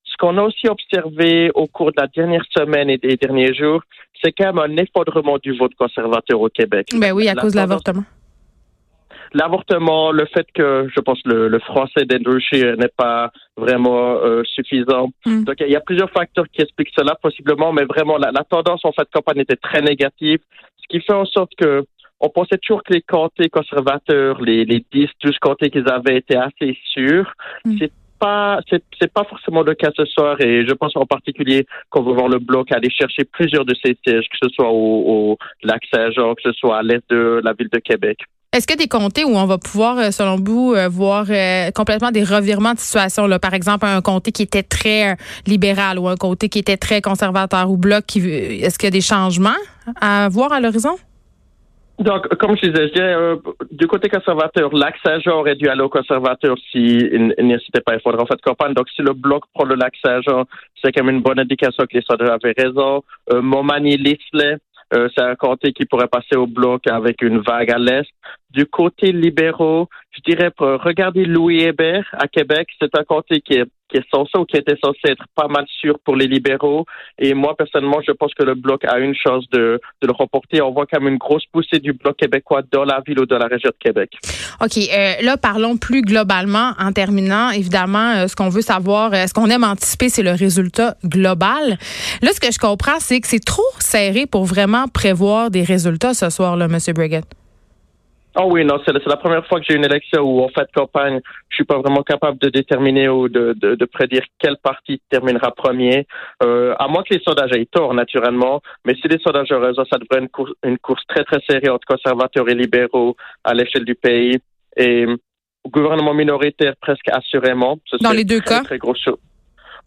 Ce 0.04 0.16
qu'on 0.18 0.36
a 0.38 0.42
aussi 0.42 0.66
observé 0.68 1.50
au 1.54 1.66
cours 1.66 1.92
de 1.92 2.00
la 2.00 2.08
dernière 2.08 2.44
semaine 2.56 2.90
et 2.90 2.98
des 2.98 3.16
derniers 3.16 3.54
jours, 3.54 3.82
c'est 4.22 4.32
quand 4.32 4.52
même 4.52 4.58
un 4.58 4.76
effondrement 4.82 5.38
du 5.38 5.56
vote 5.56 5.74
conservateur 5.74 6.40
au 6.40 6.48
Québec. 6.48 6.88
Ben 6.94 7.12
oui, 7.12 7.28
à 7.28 7.34
cause 7.34 7.52
de 7.52 7.58
l'avortement 7.58 8.02
l'avortement, 9.34 10.12
le 10.12 10.26
fait 10.26 10.46
que 10.54 10.88
je 10.94 11.00
pense 11.00 11.18
le, 11.24 11.48
le 11.48 11.58
français 11.58 12.04
d'Andrew 12.04 12.38
Scheer 12.40 12.76
n'est 12.76 12.92
pas 12.96 13.30
vraiment 13.56 14.16
euh, 14.16 14.42
suffisant. 14.44 15.10
Mm. 15.26 15.44
Donc 15.44 15.56
il 15.60 15.70
y 15.70 15.76
a 15.76 15.80
plusieurs 15.80 16.10
facteurs 16.10 16.46
qui 16.52 16.62
expliquent 16.62 16.92
cela 16.96 17.14
possiblement, 17.14 17.72
mais 17.72 17.84
vraiment 17.84 18.16
la, 18.16 18.32
tendance 18.48 18.84
en 18.84 18.92
fait 18.92 19.08
campagne 19.12 19.40
était 19.40 19.56
très 19.56 19.82
négative, 19.82 20.40
ce 20.76 20.88
qui 20.88 21.00
fait 21.00 21.12
en 21.12 21.26
sorte 21.26 21.52
que 21.56 21.84
on 22.20 22.30
pensait 22.30 22.58
toujours 22.58 22.82
que 22.82 22.92
les 22.94 23.02
comtés 23.02 23.48
conservateurs, 23.48 24.40
les, 24.42 24.64
les 24.64 24.84
10, 24.92 25.08
12 25.22 25.38
comtés 25.38 25.70
qu'ils 25.70 25.88
avaient 25.88 26.16
étaient 26.16 26.36
assez 26.36 26.76
sûrs. 26.92 27.32
Mm. 27.64 27.76
C'est 27.78 27.92
pas 28.18 28.60
c'est 28.68 29.12
pas 29.12 29.24
forcément 29.24 29.62
le 29.62 29.74
cas 29.74 29.90
ce 29.96 30.04
soir 30.04 30.40
et 30.40 30.66
je 30.66 30.72
pense 30.72 30.96
en 30.96 31.06
particulier 31.06 31.66
qu'on 31.90 32.02
va 32.02 32.12
voir 32.12 32.28
le 32.28 32.40
bloc 32.40 32.72
aller 32.72 32.90
chercher 32.90 33.24
plusieurs 33.24 33.64
de 33.64 33.74
ces 33.74 33.96
sièges, 34.04 34.28
que 34.28 34.38
ce 34.42 34.48
soit 34.48 34.70
au, 34.70 35.32
au 35.32 35.38
lac 35.62 35.82
Saint-Jean, 35.92 36.34
que 36.34 36.42
ce 36.42 36.52
soit 36.52 36.78
à 36.78 36.82
l'est 36.82 37.08
de 37.10 37.40
la 37.44 37.52
ville 37.52 37.68
de 37.72 37.78
Québec. 37.78 38.18
Est-ce 38.58 38.72
a 38.72 38.76
des 38.76 38.88
comtés 38.88 39.22
où 39.22 39.36
on 39.36 39.46
va 39.46 39.56
pouvoir, 39.56 39.98
euh, 39.98 40.10
selon 40.10 40.34
vous, 40.34 40.74
euh, 40.74 40.88
voir 40.88 41.26
euh, 41.30 41.70
complètement 41.70 42.10
des 42.10 42.24
revirements 42.24 42.74
de 42.74 42.80
situation? 42.80 43.28
Par 43.38 43.54
exemple, 43.54 43.86
un 43.86 44.02
comté 44.02 44.32
qui 44.32 44.42
était 44.42 44.64
très 44.64 45.16
libéral 45.46 45.96
ou 45.96 46.08
un 46.08 46.16
comté 46.16 46.48
qui 46.48 46.58
était 46.58 46.76
très 46.76 47.00
conservateur 47.00 47.70
ou 47.70 47.76
bloc. 47.76 48.04
Qui, 48.06 48.18
est-ce 48.28 48.76
qu'il 48.76 48.88
y 48.88 48.88
a 48.88 48.90
des 48.90 49.00
changements 49.00 49.60
à 50.00 50.28
voir 50.28 50.52
à 50.52 50.58
l'horizon? 50.58 50.96
Donc, 52.00 52.26
comme 52.38 52.56
je 52.56 52.68
disais, 52.68 52.90
je 52.96 53.38
du 53.70 53.86
côté 53.86 54.08
conservateur, 54.08 54.74
lac 54.74 54.96
Saint-Jean 55.06 55.38
aurait 55.38 55.54
dû 55.54 55.68
aller 55.68 55.82
au 55.82 55.88
conservateur 55.88 56.56
s'il 56.72 57.34
si 57.38 57.42
n'hésitait 57.44 57.80
pas 57.80 57.92
à 57.92 58.00
faire 58.00 58.20
en 58.20 58.26
fait 58.26 58.40
campagne. 58.40 58.74
Donc, 58.74 58.88
si 58.88 59.02
le 59.02 59.12
bloc 59.12 59.44
prend 59.54 59.66
le 59.66 59.76
lac 59.76 59.94
Saint-Jean, 60.04 60.46
c'est 60.82 60.90
quand 60.90 61.04
même 61.04 61.14
une 61.14 61.22
bonne 61.22 61.38
indication 61.38 61.84
que 61.84 61.96
les 61.96 62.02
sondeurs 62.02 62.32
avaient 62.32 62.54
raison. 62.58 63.04
Montmagny-Lisley, 63.32 64.58
euh, 64.94 65.08
c'est 65.14 65.22
un 65.22 65.34
comté 65.34 65.72
qui 65.72 65.84
pourrait 65.84 66.08
passer 66.08 66.36
au 66.36 66.46
bloc 66.46 66.86
avec 66.86 67.20
une 67.20 67.40
vague 67.40 67.70
à 67.70 67.78
l'est. 67.78 68.08
Du 68.50 68.66
côté 68.66 69.12
libéraux, 69.12 69.88
je 70.12 70.20
dirais, 70.22 70.50
regarder 70.58 71.24
Louis 71.24 71.62
Hébert 71.62 72.06
à 72.12 72.28
Québec, 72.28 72.68
c'est 72.80 72.94
un 72.96 73.04
comté 73.04 73.40
qui 73.40 73.54
est 73.54 73.68
qui 73.88 73.96
est 73.96 74.10
censé 74.10 74.36
ou 74.36 74.44
qui 74.44 74.56
était 74.56 74.76
censé 74.82 74.98
être 75.04 75.24
pas 75.34 75.48
mal 75.48 75.64
sûr 75.80 75.98
pour 76.04 76.16
les 76.16 76.26
libéraux. 76.26 76.84
Et 77.18 77.34
moi, 77.34 77.56
personnellement, 77.56 78.00
je 78.06 78.12
pense 78.12 78.34
que 78.34 78.44
le 78.44 78.54
bloc 78.54 78.84
a 78.84 78.98
une 78.98 79.14
chance 79.14 79.48
de, 79.50 79.80
de 80.02 80.06
le 80.06 80.12
remporter. 80.12 80.60
On 80.60 80.72
voit 80.72 80.86
quand 80.86 81.00
même 81.00 81.14
une 81.14 81.18
grosse 81.18 81.46
poussée 81.46 81.78
du 81.78 81.92
bloc 81.92 82.16
québécois 82.16 82.62
dans 82.70 82.84
la 82.84 83.00
ville 83.06 83.20
ou 83.20 83.26
dans 83.26 83.38
la 83.38 83.46
région 83.46 83.70
de 83.70 83.76
Québec. 83.78 84.10
OK. 84.60 84.76
Euh, 84.76 85.12
là, 85.22 85.36
parlons 85.36 85.76
plus 85.76 86.02
globalement 86.02 86.72
en 86.78 86.92
terminant. 86.92 87.50
Évidemment, 87.50 88.14
euh, 88.16 88.26
ce 88.26 88.36
qu'on 88.36 88.48
veut 88.48 88.62
savoir, 88.62 89.12
euh, 89.14 89.26
ce 89.26 89.32
qu'on 89.32 89.48
aime 89.48 89.64
anticiper, 89.64 90.08
c'est 90.08 90.22
le 90.22 90.32
résultat 90.32 90.96
global. 91.04 91.78
Là, 92.22 92.32
ce 92.32 92.40
que 92.40 92.52
je 92.52 92.58
comprends, 92.58 92.98
c'est 93.00 93.20
que 93.20 93.26
c'est 93.26 93.44
trop 93.44 93.62
serré 93.78 94.26
pour 94.26 94.44
vraiment 94.44 94.86
prévoir 94.88 95.50
des 95.50 95.62
résultats 95.62 96.14
ce 96.14 96.30
soir-là, 96.30 96.66
M. 96.66 96.78
Brigitte. 98.38 98.48
Oh 98.48 98.50
oui, 98.52 98.64
non, 98.64 98.80
c'est 98.84 98.92
la, 98.92 99.16
première 99.16 99.46
fois 99.46 99.60
que 99.60 99.66
j'ai 99.68 99.76
une 99.76 99.84
élection 99.84 100.22
où, 100.22 100.42
en 100.42 100.48
fait, 100.48 100.68
campagne, 100.74 101.20
je 101.48 101.54
suis 101.56 101.64
pas 101.64 101.78
vraiment 101.78 102.02
capable 102.02 102.38
de 102.38 102.48
déterminer 102.48 103.08
ou 103.08 103.28
de, 103.28 103.54
de, 103.56 103.74
de 103.74 103.84
prédire 103.84 104.22
quel 104.38 104.56
parti 104.58 105.00
terminera 105.10 105.50
premier. 105.50 106.06
Euh, 106.42 106.74
à 106.78 106.88
moins 106.88 107.02
que 107.02 107.14
les 107.14 107.22
sondages 107.22 107.52
aient 107.52 107.66
tort, 107.66 107.94
naturellement. 107.94 108.60
Mais 108.84 108.94
si 108.94 109.08
les 109.08 109.18
sondages 109.18 109.50
ont 109.52 109.60
raison, 109.60 109.84
ça 109.90 109.98
devrait 109.98 110.18
être 110.18 110.22
une 110.22 110.28
course, 110.28 110.52
une 110.64 110.78
course 110.78 111.02
très, 111.08 111.24
très 111.24 111.40
serrée 111.48 111.68
entre 111.68 111.86
conservateurs 111.86 112.48
et 112.48 112.54
libéraux 112.54 113.16
à 113.44 113.54
l'échelle 113.54 113.84
du 113.84 113.94
pays. 113.94 114.38
Et 114.76 115.06
gouvernement 115.66 116.14
minoritaire 116.14 116.74
presque 116.80 117.08
assurément. 117.10 117.78
Dans 118.00 118.12
les 118.12 118.24
deux 118.24 118.40
cas? 118.40 118.62
Très 118.62 118.78
gros 118.78 118.94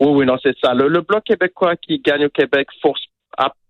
oui, 0.02 0.08
oui, 0.14 0.26
non, 0.26 0.36
c'est 0.42 0.58
ça. 0.64 0.74
Le, 0.74 0.88
le 0.88 1.02
bloc 1.02 1.24
québécois 1.24 1.76
qui 1.76 2.00
gagne 2.00 2.26
au 2.26 2.30
Québec 2.30 2.68
force 2.82 3.02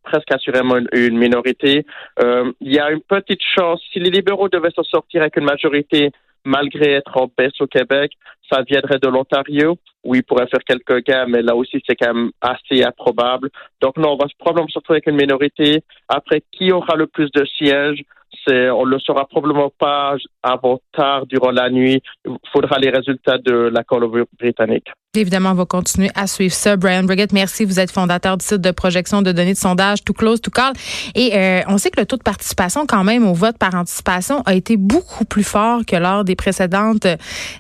presque 0.04 0.32
assurément 0.32 0.78
une, 0.92 1.18
minorité. 1.18 1.86
Euh, 2.20 2.52
il 2.60 2.74
y 2.74 2.80
a 2.80 2.92
une 2.92 3.02
petite 3.02 3.42
chance, 3.42 3.82
si 3.92 4.00
les 4.00 4.10
libéraux 4.10 4.50
devaient 4.50 4.72
s'en 4.76 4.84
sortir 4.84 5.22
avec 5.22 5.38
une 5.38 5.46
majorité, 5.46 6.12
malgré 6.44 6.94
être 6.94 7.16
en 7.18 7.30
baisse 7.38 7.60
au 7.60 7.68
Québec, 7.68 8.12
ça 8.52 8.64
viendrait 8.64 9.00
de 9.00 9.08
l'Ontario, 9.08 9.78
où 10.04 10.16
il 10.16 10.24
pourrait 10.24 10.48
faire 10.48 10.64
quelques 10.66 11.06
gains, 11.06 11.28
mais 11.28 11.42
là 11.42 11.56
aussi, 11.56 11.82
c'est 11.88 11.96
quand 11.96 12.14
même 12.14 12.32
assez 12.42 12.84
improbable. 12.84 13.50
Donc, 13.82 13.98
non, 13.98 14.14
on 14.14 14.18
va 14.18 14.26
probablement 14.38 14.68
se 14.68 14.80
retrouver 14.80 14.98
avec 14.98 15.08
une 15.08 15.16
minorité. 15.16 15.84
Après, 16.10 16.42
qui 16.52 16.72
aura 16.72 16.96
le 16.96 17.08
plus 17.08 17.32
de 17.32 17.46
sièges? 17.46 18.04
C'est, 18.48 18.70
on 18.70 18.84
le 18.86 19.00
saura 19.00 19.26
probablement 19.28 19.72
pas 19.78 20.16
avant 20.42 20.80
tard 20.94 21.26
durant 21.28 21.52
la 21.52 21.70
nuit. 21.70 22.02
Il 22.26 22.38
faudra 22.52 22.80
les 22.80 22.90
résultats 22.90 23.38
de 23.38 23.70
la 23.72 23.84
Colombie-Britannique. 23.84 24.88
Évidemment, 25.14 25.52
on 25.52 25.56
va 25.56 25.66
continuer 25.66 26.10
à 26.16 26.26
suivre 26.26 26.54
ça. 26.54 26.78
Brian 26.78 27.04
Brigitte, 27.04 27.34
merci. 27.34 27.66
Vous 27.66 27.82
êtes 27.82 27.92
fondateur 27.92 28.38
du 28.38 28.46
site 28.46 28.62
de 28.62 28.72
projection 28.72 29.22
de 29.22 29.34
données 29.34 29.52
de 29.52 29.58
sondage 29.58 30.06
Too 30.06 30.14
Close 30.14 30.40
to 30.40 30.50
Call. 30.50 30.72
Et 31.16 31.36
euh, 31.36 31.62
on 31.68 31.78
sait 31.78 31.90
que 31.90 32.00
le 32.00 32.06
taux 32.06 32.16
de 32.16 32.24
participation, 32.24 32.86
quand 32.88 33.04
même, 33.04 33.28
au 33.28 33.34
vote 33.34 33.58
par 33.58 33.76
anticipation 33.76 34.42
a 34.46 34.54
été 34.54 34.78
beaucoup 34.78 35.26
plus 35.26 35.44
fort 35.44 35.82
que 35.86 35.98
lors 35.98 36.24
des 36.24 36.38
précédentes 36.38 37.08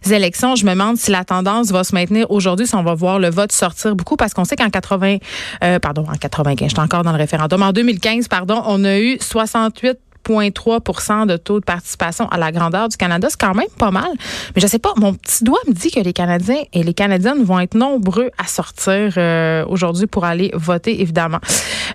élections. 0.10 0.56
Je 0.56 0.66
me 0.66 0.72
demande 0.72 0.96
si 0.96 1.12
la 1.12 1.26
tendance 1.26 1.72
va 1.72 1.84
se 1.84 1.94
maintenir 1.94 2.32
aujourd'hui, 2.32 2.68
si 2.68 2.76
on 2.76 2.84
va 2.84 2.94
voir 2.94 3.20
le 3.20 3.30
vote 3.30 3.52
sortir 3.52 3.98
beaucoup, 3.98 4.16
parce 4.16 4.34
qu'on 4.34 4.46
sait 4.46 4.56
qu'en 4.56 4.70
80, 4.70 5.18
euh, 5.66 5.80
pardon, 5.80 6.06
en 6.08 6.16
95, 6.16 6.70
j'étais 6.70 6.82
encore 6.82 7.04
dans 7.04 7.12
le 7.12 7.18
référendum, 7.18 7.62
en 7.64 7.74
2015, 7.74 8.30
pardon, 8.30 8.64
on 8.66 8.86
a 8.86 8.98
eu 8.98 9.18
68 9.20 9.98
0,3 10.28 11.26
de 11.26 11.38
taux 11.38 11.60
de 11.60 11.66
participation 11.66 12.28
à 12.30 12.38
la 12.38 12.52
grandeur 12.52 12.90
du 12.90 12.98
Canada. 12.98 13.28
C'est 13.30 13.40
quand 13.40 13.54
même 13.54 13.70
pas 13.78 13.92
mal. 13.92 14.12
Mais 14.56 14.62
je 14.62 14.68
sais 14.68 14.80
pas, 14.80 14.94
mon 14.98 15.14
petit 15.14 15.44
doigt 15.44 15.60
me 15.68 15.74
dit 15.74 15.92
que 15.92 16.00
les 16.00 16.14
Canadiens 16.14 16.64
et 16.74 16.84
les 16.84 16.94
Canadiennes 16.94 17.44
vont 17.44 17.60
être 17.60 17.76
nombreux 17.76 18.32
à 18.38 18.48
sortir 18.48 19.14
euh, 19.18 19.66
aujourd'hui 19.68 20.08
pour 20.08 20.26
aller 20.26 20.52
voter, 20.54 21.02
évidemment. 21.02 21.40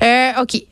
Euh, 0.02 0.42
OK. 0.42 0.62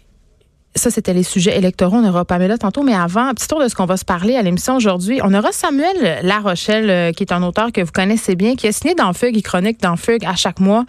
Ça, 0.77 0.91
c'était 0.91 1.15
les 1.15 1.23
sujets 1.23 1.57
électoraux. 1.57 1.99
On 1.99 2.09
aura 2.09 2.25
Pamela 2.25 2.59
tantôt. 2.59 2.83
Mais 2.83 2.95
avant, 2.95 3.29
un 3.29 3.35
petit 3.35 3.47
tour 3.47 3.63
de 3.63 3.69
ce 3.69 3.77
qu'on 3.77 3.87
va 3.87 3.97
se 3.97 4.05
parler 4.05 4.35
à 4.35 4.43
l'émission 4.43 4.75
aujourd'hui. 4.75 5.21
On 5.23 5.33
aura 5.33 5.53
Samuel 5.53 6.19
Larochelle, 6.23 6.91
euh, 6.91 7.13
qui 7.13 7.23
est 7.23 7.33
un 7.33 7.45
auteur 7.45 7.71
que 7.71 7.81
vous 7.81 7.93
connaissez 7.93 8.35
bien, 8.35 8.57
qui 8.57 8.67
a 8.67 8.73
signé 8.73 8.97
dans 8.97 9.13
Fugue 9.13 9.37
et 9.37 9.43
chronique 9.43 9.81
dans 9.81 9.95
Fugue 9.95 10.25
à 10.25 10.35
chaque 10.35 10.59
mois 10.59 10.85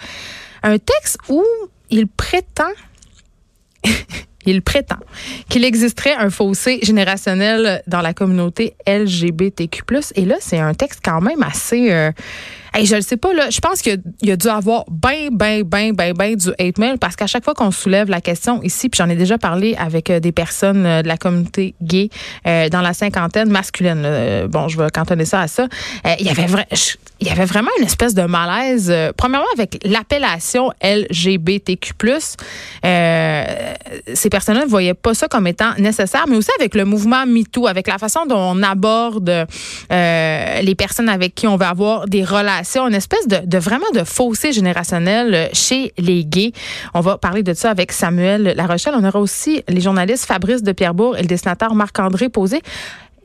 un 0.65 0.79
texte 0.79 1.17
où 1.29 1.43
il 1.91 2.07
prétend 2.07 2.71
il 4.45 4.61
prétend 4.61 4.99
qu'il 5.49 5.63
existerait 5.63 6.13
un 6.13 6.29
fossé 6.29 6.79
générationnel 6.83 7.81
dans 7.87 8.01
la 8.01 8.13
communauté 8.13 8.75
LGBTQ+. 8.87 9.83
Et 10.15 10.25
là, 10.25 10.35
c'est 10.39 10.59
un 10.59 10.73
texte 10.73 11.01
quand 11.03 11.21
même 11.21 11.43
assez... 11.43 11.91
Euh, 11.91 12.11
Hey, 12.77 12.85
je 12.85 12.95
le 12.95 13.01
sais 13.01 13.15
pas, 13.15 13.33
là. 13.33 13.49
Je 13.49 13.61
pense 13.61 13.81
qu'il 13.81 14.01
y, 14.21 14.31
a 14.31 14.35
dû 14.35 14.49
avoir 14.49 14.83
ben, 14.91 15.29
ben, 15.31 15.63
ben, 15.63 15.93
ben, 15.93 16.11
ben 16.13 16.35
du 16.35 16.49
hate 16.59 16.77
mail 16.77 16.97
parce 16.99 17.15
qu'à 17.15 17.25
chaque 17.25 17.45
fois 17.45 17.53
qu'on 17.53 17.71
soulève 17.71 18.09
la 18.09 18.19
question 18.19 18.61
ici, 18.63 18.89
puis 18.89 18.97
j'en 18.97 19.09
ai 19.09 19.15
déjà 19.15 19.37
parlé 19.37 19.75
avec 19.79 20.09
euh, 20.09 20.19
des 20.19 20.33
personnes 20.33 20.85
euh, 20.85 21.01
de 21.01 21.07
la 21.07 21.15
communauté 21.15 21.73
gay 21.81 22.09
euh, 22.45 22.67
dans 22.67 22.81
la 22.81 22.93
cinquantaine 22.93 23.49
masculine. 23.49 24.47
bon, 24.49 24.67
je 24.67 24.77
vais 24.77 24.89
cantonner 24.89 25.23
ça 25.23 25.39
à 25.39 25.47
ça. 25.47 25.69
Il 26.19 26.25
y 26.25 26.29
avait 26.29 26.47
il 27.21 27.27
y 27.27 27.29
avait 27.29 27.45
vraiment 27.45 27.71
une 27.79 27.85
espèce 27.85 28.13
de 28.13 28.23
malaise. 28.23 28.93
premièrement, 29.15 29.47
avec 29.53 29.79
l'appellation 29.85 30.69
LGBTQ+. 30.83 31.93
ces 32.83 34.29
personnes-là 34.29 34.65
ne 34.65 34.69
voyaient 34.69 34.93
pas 34.93 35.13
ça 35.13 35.29
comme 35.29 35.47
étant 35.47 35.73
nécessaire, 35.77 36.25
mais 36.27 36.35
aussi 36.35 36.51
avec 36.59 36.75
le 36.75 36.83
mouvement 36.83 37.25
MeToo, 37.25 37.67
avec 37.67 37.87
la 37.87 37.97
façon 37.99 38.25
dont 38.25 38.35
on 38.35 38.61
aborde 38.63 39.47
les 39.89 40.75
personnes 40.77 41.07
avec 41.07 41.35
qui 41.35 41.47
on 41.47 41.55
veut 41.55 41.65
avoir 41.65 42.09
des 42.09 42.25
relations 42.25 42.64
c'est 42.65 42.79
une 42.79 42.93
espèce 42.93 43.27
de, 43.27 43.57
vraiment 43.57 43.89
de 43.93 44.03
fossé 44.03 44.51
générationnel 44.51 45.33
euh, 45.33 45.47
chez 45.53 45.93
les 45.97 46.25
gays. 46.25 46.51
On 46.93 46.99
va 46.99 47.17
parler 47.17 47.43
de 47.43 47.53
ça 47.53 47.69
avec 47.69 47.91
Samuel 47.91 48.53
Larochelle. 48.55 48.93
On 48.97 49.03
aura 49.03 49.19
aussi 49.19 49.63
les 49.69 49.81
journalistes 49.81 50.25
Fabrice 50.25 50.63
de 50.63 50.71
Pierrebourg 50.71 51.17
et 51.17 51.21
le 51.21 51.27
dessinateur 51.27 51.75
Marc-André 51.75 52.29
Posé. 52.29 52.61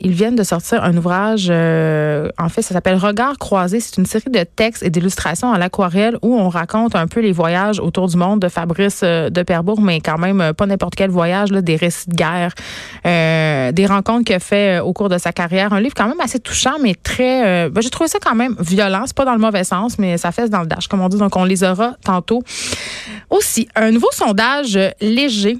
Ils 0.02 0.12
viennent 0.12 0.36
de 0.36 0.42
sortir 0.42 0.82
un 0.82 0.96
ouvrage, 0.96 1.48
euh, 1.50 2.30
en 2.38 2.48
fait, 2.48 2.62
ça 2.62 2.72
s'appelle 2.72 2.96
Regard 2.96 3.36
croisé. 3.36 3.80
C'est 3.80 3.98
une 3.98 4.06
série 4.06 4.30
de 4.30 4.42
textes 4.44 4.82
et 4.82 4.88
d'illustrations 4.88 5.52
à 5.52 5.58
l'aquarelle 5.58 6.16
où 6.22 6.38
on 6.38 6.48
raconte 6.48 6.96
un 6.96 7.06
peu 7.06 7.20
les 7.20 7.32
voyages 7.32 7.78
autour 7.80 8.08
du 8.08 8.16
monde 8.16 8.40
de 8.40 8.48
Fabrice 8.48 9.02
euh, 9.02 9.28
de 9.28 9.42
Perbourg, 9.42 9.82
mais 9.82 10.00
quand 10.00 10.16
même 10.16 10.40
euh, 10.40 10.52
pas 10.54 10.64
n'importe 10.64 10.94
quel 10.94 11.10
voyage, 11.10 11.52
là, 11.52 11.60
des 11.60 11.76
récits 11.76 12.08
de 12.08 12.14
guerre, 12.14 12.54
des 13.04 13.86
rencontres 13.86 14.24
qu'il 14.24 14.36
a 14.36 14.40
fait 14.40 14.80
au 14.80 14.94
cours 14.94 15.10
de 15.10 15.18
sa 15.18 15.32
carrière. 15.32 15.74
Un 15.74 15.80
livre 15.80 15.94
quand 15.94 16.08
même 16.08 16.20
assez 16.20 16.40
touchant, 16.40 16.78
mais 16.82 16.94
très... 16.94 17.68
Ben, 17.68 17.82
J'ai 17.82 17.90
trouvé 17.90 18.08
ça 18.08 18.18
quand 18.22 18.34
même 18.34 18.56
violent. 18.58 19.02
C'est 19.06 19.16
pas 19.16 19.24
dans 19.24 19.34
le 19.34 19.38
mauvais 19.38 19.64
sens, 19.64 19.98
mais 19.98 20.16
ça 20.16 20.32
fesse 20.32 20.48
dans 20.48 20.60
le 20.60 20.66
dash, 20.66 20.88
comme 20.88 21.00
on 21.00 21.08
dit. 21.08 21.18
Donc, 21.18 21.36
on 21.36 21.44
les 21.44 21.62
aura 21.62 21.94
tantôt. 22.04 22.42
Aussi, 23.28 23.68
un 23.76 23.90
nouveau 23.90 24.08
sondage 24.12 24.78
léger 25.00 25.58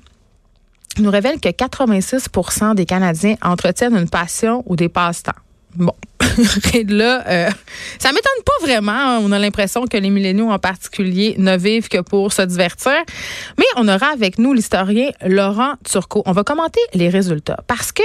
nous 1.01 1.11
révèle 1.11 1.41
que 1.41 1.49
86% 1.49 2.75
des 2.75 2.87
Canadiens 2.87 3.37
entretiennent 3.43 3.97
une 3.97 4.09
passion 4.09 4.63
ou 4.67 4.77
des 4.77 4.89
passe-temps. 4.89 5.33
Bon, 5.77 5.95
là, 6.89 7.25
euh, 7.29 7.51
ça 7.99 8.09
m'étonne 8.11 8.45
pas 8.45 8.67
vraiment. 8.67 9.19
On 9.19 9.31
a 9.31 9.39
l'impression 9.39 9.87
que 9.87 9.97
les 9.97 10.11
milléniaux 10.11 10.51
en 10.51 10.59
particulier 10.59 11.37
ne 11.39 11.57
vivent 11.57 11.89
que 11.89 12.01
pour 12.01 12.33
se 12.33 12.43
divertir. 12.43 12.93
Mais 13.59 13.65
on 13.77 13.87
aura 13.87 14.09
avec 14.09 14.39
nous 14.39 14.53
l'historien 14.53 15.11
Laurent 15.25 15.75
Turcot. 15.89 16.23
On 16.27 16.33
va 16.33 16.43
commenter 16.43 16.81
les 16.95 17.09
résultats 17.09 17.63
parce 17.69 17.93
que 17.93 18.03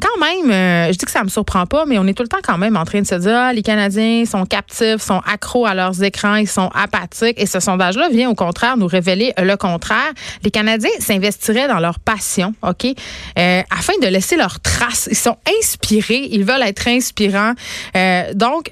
quand 0.00 0.20
même, 0.20 0.50
euh, 0.50 0.92
je 0.92 0.98
dis 0.98 1.04
que 1.04 1.10
ça 1.10 1.22
me 1.22 1.28
surprend 1.28 1.66
pas, 1.66 1.84
mais 1.86 1.98
on 1.98 2.06
est 2.06 2.14
tout 2.14 2.22
le 2.22 2.28
temps 2.28 2.40
quand 2.42 2.58
même 2.58 2.76
en 2.76 2.84
train 2.84 3.00
de 3.00 3.06
se 3.06 3.14
dire, 3.14 3.36
ah, 3.36 3.52
les 3.52 3.62
Canadiens 3.62 4.24
sont 4.24 4.44
captifs, 4.46 4.98
sont 4.98 5.20
accros 5.26 5.66
à 5.66 5.74
leurs 5.74 6.02
écrans, 6.02 6.36
ils 6.36 6.48
sont 6.48 6.70
apathiques. 6.74 7.40
Et 7.40 7.46
ce 7.46 7.60
sondage-là 7.60 8.08
vient 8.08 8.30
au 8.30 8.34
contraire 8.34 8.76
nous 8.76 8.86
révéler 8.86 9.32
le 9.38 9.56
contraire. 9.56 10.12
Les 10.42 10.50
Canadiens 10.50 10.90
s'investiraient 10.98 11.68
dans 11.68 11.80
leur 11.80 12.00
passion, 12.00 12.54
OK, 12.62 12.86
euh, 12.86 13.62
afin 13.70 13.92
de 14.02 14.06
laisser 14.06 14.36
leur 14.36 14.60
trace. 14.60 15.08
Ils 15.10 15.16
sont 15.16 15.36
inspirés, 15.60 16.28
ils 16.30 16.44
veulent 16.44 16.62
être 16.62 16.88
inspirants. 16.88 17.52
Euh, 17.96 18.32
donc, 18.34 18.70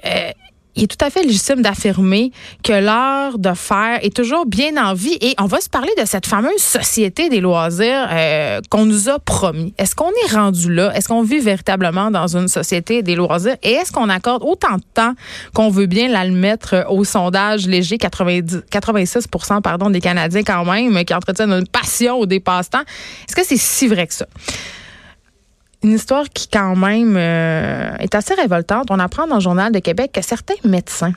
il 0.78 0.84
est 0.84 0.86
tout 0.86 1.04
à 1.04 1.10
fait 1.10 1.24
légitime 1.24 1.60
d'affirmer 1.60 2.30
que 2.62 2.72
l'heure 2.72 3.36
de 3.36 3.52
faire 3.54 3.98
est 4.04 4.14
toujours 4.14 4.46
bien 4.46 4.76
en 4.76 4.94
vie. 4.94 5.18
Et 5.20 5.34
on 5.40 5.46
va 5.46 5.60
se 5.60 5.68
parler 5.68 5.90
de 6.00 6.04
cette 6.06 6.24
fameuse 6.24 6.60
société 6.60 7.28
des 7.28 7.40
loisirs 7.40 8.06
euh, 8.12 8.60
qu'on 8.70 8.86
nous 8.86 9.08
a 9.08 9.18
promis. 9.18 9.74
Est-ce 9.76 9.96
qu'on 9.96 10.10
est 10.10 10.32
rendu 10.32 10.72
là? 10.72 10.92
Est-ce 10.94 11.08
qu'on 11.08 11.22
vit 11.22 11.40
véritablement 11.40 12.12
dans 12.12 12.36
une 12.36 12.46
société 12.46 13.02
des 13.02 13.16
loisirs? 13.16 13.56
Et 13.64 13.72
est-ce 13.72 13.90
qu'on 13.90 14.08
accorde 14.08 14.44
autant 14.44 14.76
de 14.76 14.84
temps 14.94 15.14
qu'on 15.52 15.68
veut 15.68 15.86
bien 15.86 16.06
la 16.06 16.24
mettre 16.28 16.86
au 16.88 17.02
sondage 17.02 17.66
léger, 17.66 17.98
90, 17.98 18.62
86 18.70 19.26
pardon, 19.64 19.90
des 19.90 20.00
Canadiens 20.00 20.44
quand 20.44 20.64
même, 20.64 21.04
qui 21.04 21.12
entretiennent 21.12 21.52
une 21.52 21.66
passion 21.66 22.20
au 22.20 22.26
dépasse-temps? 22.26 22.82
Est-ce 23.28 23.34
que 23.34 23.44
c'est 23.44 23.58
si 23.58 23.88
vrai 23.88 24.06
que 24.06 24.14
ça? 24.14 24.26
Une 25.82 25.92
histoire 25.92 26.24
qui 26.28 26.48
quand 26.48 26.76
même 26.76 27.16
euh, 27.16 27.96
est 27.98 28.14
assez 28.14 28.34
révoltante. 28.34 28.86
On 28.90 28.98
apprend 28.98 29.26
dans 29.26 29.36
le 29.36 29.40
journal 29.40 29.72
de 29.72 29.78
Québec 29.78 30.12
que 30.12 30.22
certains 30.22 30.54
médecins 30.64 31.12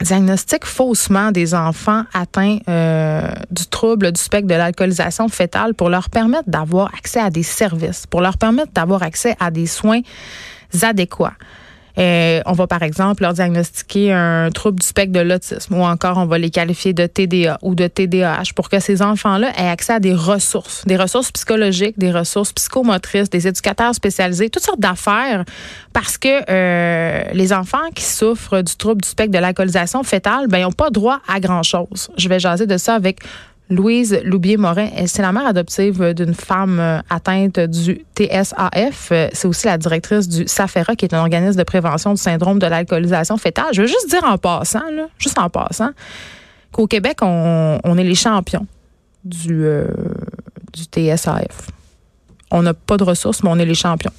diagnostiquent 0.00 0.64
faussement 0.64 1.30
des 1.30 1.54
enfants 1.54 2.04
atteints 2.12 2.58
euh, 2.68 3.28
du 3.50 3.66
trouble 3.66 4.12
du 4.12 4.20
spectre 4.20 4.48
de 4.48 4.54
l'alcoolisation 4.54 5.28
fétale 5.28 5.74
pour 5.74 5.88
leur 5.90 6.10
permettre 6.10 6.48
d'avoir 6.48 6.92
accès 6.94 7.20
à 7.20 7.30
des 7.30 7.42
services, 7.42 8.06
pour 8.06 8.20
leur 8.20 8.38
permettre 8.38 8.72
d'avoir 8.72 9.02
accès 9.02 9.36
à 9.38 9.50
des 9.50 9.66
soins 9.66 10.00
adéquats. 10.82 11.34
Euh, 11.98 12.40
on 12.46 12.52
va 12.52 12.66
par 12.66 12.82
exemple 12.82 13.22
leur 13.22 13.34
diagnostiquer 13.34 14.12
un 14.12 14.50
trouble 14.50 14.80
du 14.80 14.86
spectre 14.86 15.12
de 15.12 15.20
l'autisme 15.20 15.74
ou 15.74 15.82
encore 15.82 16.16
on 16.16 16.26
va 16.26 16.38
les 16.38 16.50
qualifier 16.50 16.92
de 16.94 17.06
TDA 17.06 17.58
ou 17.62 17.74
de 17.74 17.86
TDAH 17.86 18.54
pour 18.54 18.70
que 18.70 18.80
ces 18.80 19.02
enfants-là 19.02 19.52
aient 19.58 19.68
accès 19.68 19.92
à 19.94 20.00
des 20.00 20.14
ressources, 20.14 20.84
des 20.86 20.96
ressources 20.96 21.30
psychologiques, 21.32 21.98
des 21.98 22.10
ressources 22.10 22.52
psychomotrices, 22.52 23.28
des 23.28 23.46
éducateurs 23.46 23.94
spécialisés, 23.94 24.48
toutes 24.48 24.64
sortes 24.64 24.80
d'affaires 24.80 25.44
parce 25.92 26.16
que 26.16 26.50
euh, 26.50 27.24
les 27.34 27.52
enfants 27.52 27.90
qui 27.94 28.04
souffrent 28.04 28.62
du 28.62 28.74
trouble 28.76 29.02
du 29.02 29.08
spectre 29.08 29.32
de 29.32 29.38
l'alcoolisation 29.38 30.02
fétale, 30.02 30.46
ben, 30.48 30.58
ils 30.58 30.62
n'ont 30.62 30.72
pas 30.72 30.90
droit 30.90 31.20
à 31.28 31.40
grand-chose. 31.40 32.10
Je 32.16 32.28
vais 32.28 32.40
jaser 32.40 32.66
de 32.66 32.78
ça 32.78 32.94
avec 32.94 33.20
Louise 33.72 34.20
Loubier-Morin. 34.24 34.88
C'est 35.06 35.22
la 35.22 35.32
mère 35.32 35.46
adoptive 35.46 36.12
d'une 36.14 36.34
femme 36.34 36.78
euh, 36.78 37.00
atteinte 37.08 37.58
du 37.58 38.04
TSAF. 38.16 39.08
Euh, 39.12 39.28
c'est 39.32 39.48
aussi 39.48 39.66
la 39.66 39.78
directrice 39.78 40.28
du 40.28 40.46
SAFERA, 40.46 40.94
qui 40.94 41.06
est 41.06 41.14
un 41.14 41.20
organisme 41.20 41.58
de 41.58 41.64
prévention 41.64 42.12
du 42.12 42.20
syndrome 42.20 42.58
de 42.58 42.66
l'alcoolisation 42.66 43.36
fétale. 43.38 43.72
Je 43.72 43.82
veux 43.82 43.88
juste 43.88 44.10
dire 44.10 44.24
en 44.24 44.36
passant, 44.36 44.88
là, 44.90 45.08
juste 45.18 45.38
en 45.38 45.48
passant, 45.48 45.90
qu'au 46.70 46.86
Québec, 46.86 47.18
on, 47.22 47.96
est 47.96 48.04
les 48.04 48.14
champions 48.14 48.66
du, 49.24 49.64
euh, 49.64 49.86
du 50.72 50.82
TSAF. 50.82 51.70
On 52.50 52.62
n'a 52.62 52.74
pas 52.74 52.98
de 52.98 53.04
ressources, 53.04 53.42
mais 53.42 53.50
on 53.50 53.58
est 53.58 53.64
les 53.64 53.74
champions. 53.74 54.12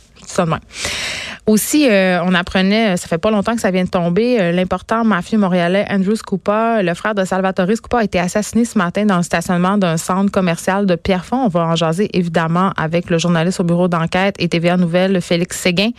Aussi, 1.45 1.89
euh, 1.89 2.23
on 2.23 2.33
apprenait, 2.33 2.95
ça 2.95 3.07
fait 3.07 3.17
pas 3.17 3.29
longtemps 3.29 3.53
que 3.53 3.59
ça 3.59 3.69
vient 3.69 3.83
de 3.83 3.89
tomber, 3.89 4.39
euh, 4.39 4.51
l'important 4.53 5.03
mafieux 5.03 5.37
montréalais 5.37 5.85
Andrew 5.89 6.15
Scupa, 6.15 6.81
le 6.81 6.93
frère 6.93 7.15
de 7.15 7.25
Salvatore 7.25 7.75
Scupa, 7.75 7.99
a 7.99 8.03
été 8.05 8.17
assassiné 8.17 8.63
ce 8.63 8.77
matin 8.77 9.05
dans 9.05 9.17
le 9.17 9.23
stationnement 9.23 9.77
d'un 9.77 9.97
centre 9.97 10.31
commercial 10.31 10.85
de 10.85 10.95
Pierrefonds. 10.95 11.43
On 11.43 11.49
va 11.49 11.67
en 11.67 11.75
jaser 11.75 12.09
évidemment 12.17 12.71
avec 12.77 13.09
le 13.09 13.17
journaliste 13.17 13.59
au 13.59 13.65
bureau 13.65 13.89
d'enquête 13.89 14.35
et 14.39 14.47
TVA 14.47 14.77
Nouvelle, 14.77 15.21
Félix 15.21 15.59
Séguin. 15.59 15.89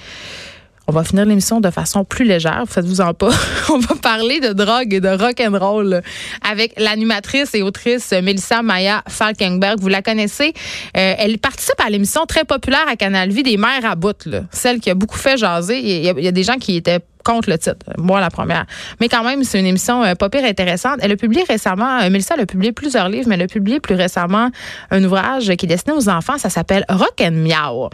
On 0.86 0.92
va 0.92 1.02
finir 1.02 1.24
l'émission 1.24 1.60
de 1.60 1.70
façon 1.70 2.04
plus 2.04 2.26
légère, 2.26 2.64
faites-vous 2.68 3.00
en 3.00 3.14
pas. 3.14 3.30
On 3.70 3.78
va 3.78 3.94
parler 3.94 4.40
de 4.40 4.52
drogue 4.52 4.92
et 4.92 5.00
de 5.00 5.08
rock 5.08 5.40
and 5.40 5.58
roll 5.58 6.02
avec 6.42 6.74
l'animatrice 6.78 7.54
et 7.54 7.62
autrice 7.62 8.12
Melissa 8.12 8.62
Maya 8.62 9.02
Falkenberg. 9.08 9.80
Vous 9.80 9.88
la 9.88 10.02
connaissez. 10.02 10.52
Euh, 10.96 11.14
elle 11.18 11.38
participe 11.38 11.80
à 11.84 11.88
l'émission 11.88 12.26
très 12.26 12.44
populaire 12.44 12.86
à 12.86 12.96
Canal 12.96 13.30
Vie 13.30 13.42
des 13.42 13.56
mères 13.56 13.84
à 13.84 13.94
bout, 13.94 14.28
celle 14.50 14.80
qui 14.80 14.90
a 14.90 14.94
beaucoup 14.94 15.16
fait 15.16 15.38
jaser. 15.38 15.78
Il 15.78 16.22
y 16.22 16.28
a 16.28 16.32
des 16.32 16.42
gens 16.42 16.58
qui 16.58 16.76
étaient 16.76 17.00
contre 17.24 17.50
le 17.50 17.58
titre. 17.58 17.84
Moi, 17.98 18.20
la 18.20 18.30
première. 18.30 18.66
Mais 19.00 19.08
quand 19.08 19.24
même, 19.24 19.42
c'est 19.44 19.58
une 19.58 19.66
émission 19.66 20.04
euh, 20.04 20.14
pas 20.14 20.28
pire 20.28 20.44
intéressante. 20.44 20.98
Elle 21.02 21.12
a 21.12 21.16
publié 21.16 21.42
récemment, 21.48 22.00
euh, 22.00 22.10
Melissa 22.10 22.34
elle 22.36 22.42
a 22.42 22.46
publié 22.46 22.72
plusieurs 22.72 23.08
livres, 23.08 23.28
mais 23.28 23.34
elle 23.34 23.42
a 23.42 23.48
publié 23.48 23.80
plus 23.80 23.94
récemment 23.94 24.50
un 24.90 25.04
ouvrage 25.04 25.46
qui 25.56 25.66
est 25.66 25.68
destiné 25.68 25.96
aux 25.96 26.08
enfants. 26.08 26.38
Ça 26.38 26.50
s'appelle 26.50 26.84
Rock 26.88 27.20
and 27.20 27.32
Meow. 27.32 27.90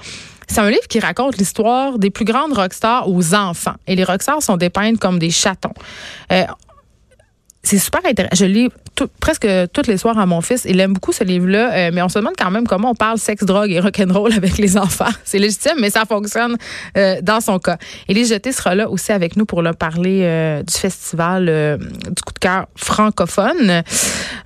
C'est 0.51 0.61
un 0.61 0.71
livre 0.71 0.89
qui 0.89 0.99
raconte 0.99 1.37
l'histoire 1.37 1.99
des 1.99 2.11
plus 2.11 2.25
grandes 2.25 2.53
rockstars 2.53 3.09
aux 3.09 3.35
enfants. 3.35 3.77
Et 3.87 3.95
les 3.95 4.03
rockstars 4.03 4.43
sont 4.43 4.57
dépeintes 4.57 4.99
comme 4.99 5.21
des 5.21 5.31
chatons. 5.31 5.75
Euh, 6.33 6.43
c'est 7.63 7.79
super 7.79 8.01
intéressant. 8.05 8.35
Je 8.37 8.47
lis 8.47 8.69
presque 9.21 9.47
tous 9.73 9.87
les 9.87 9.97
soirs 9.97 10.19
à 10.19 10.27
mon 10.27 10.41
fils. 10.41 10.65
Il 10.69 10.81
aime 10.81 10.95
beaucoup 10.95 11.13
ce 11.13 11.25
livre-là, 11.25 11.73
euh, 11.73 11.91
mais 11.93 12.03
on 12.03 12.09
se 12.09 12.19
demande 12.19 12.35
quand 12.39 12.51
même 12.51 12.67
comment 12.67 12.91
on 12.91 12.95
parle 12.95 13.19
sexe, 13.19 13.45
drogue 13.45 13.71
et 13.71 13.81
rock'n'roll 13.81 14.33
avec 14.33 14.59
les 14.59 14.77
enfants. 14.77 15.11
C'est 15.25 15.39
légitime, 15.39 15.77
mais 15.79 15.91
ça 15.91 16.05
fonctionne 16.05 16.57
euh, 16.97 17.21
dans 17.23 17.41
son 17.41 17.59
cas. 17.59 17.79
Élise 18.09 18.31
Jeté 18.31 18.53
sera 18.53 18.75
là 18.75 18.89
aussi 18.89 19.13
avec 19.13 19.37
nous 19.37 19.47
pour 19.47 19.63
leur 19.63 19.77
parler 19.77 20.21
euh, 20.23 20.63
du 20.63 20.75
festival 20.75 21.47
du 21.79 22.23
coup 22.23 22.33
de 22.33 22.39
cœur 22.39 22.67
francophone. 22.77 23.83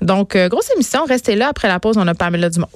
Donc, 0.03 0.37
grosse 0.37 0.71
émission. 0.75 1.05
Restez 1.05 1.37
là. 1.37 1.49
Après 1.49 1.69
la 1.69 1.81
pause, 1.81 1.97
on 1.99 2.07
a 2.07 2.15
Pamela 2.15 2.51
Dumont. 2.51 2.69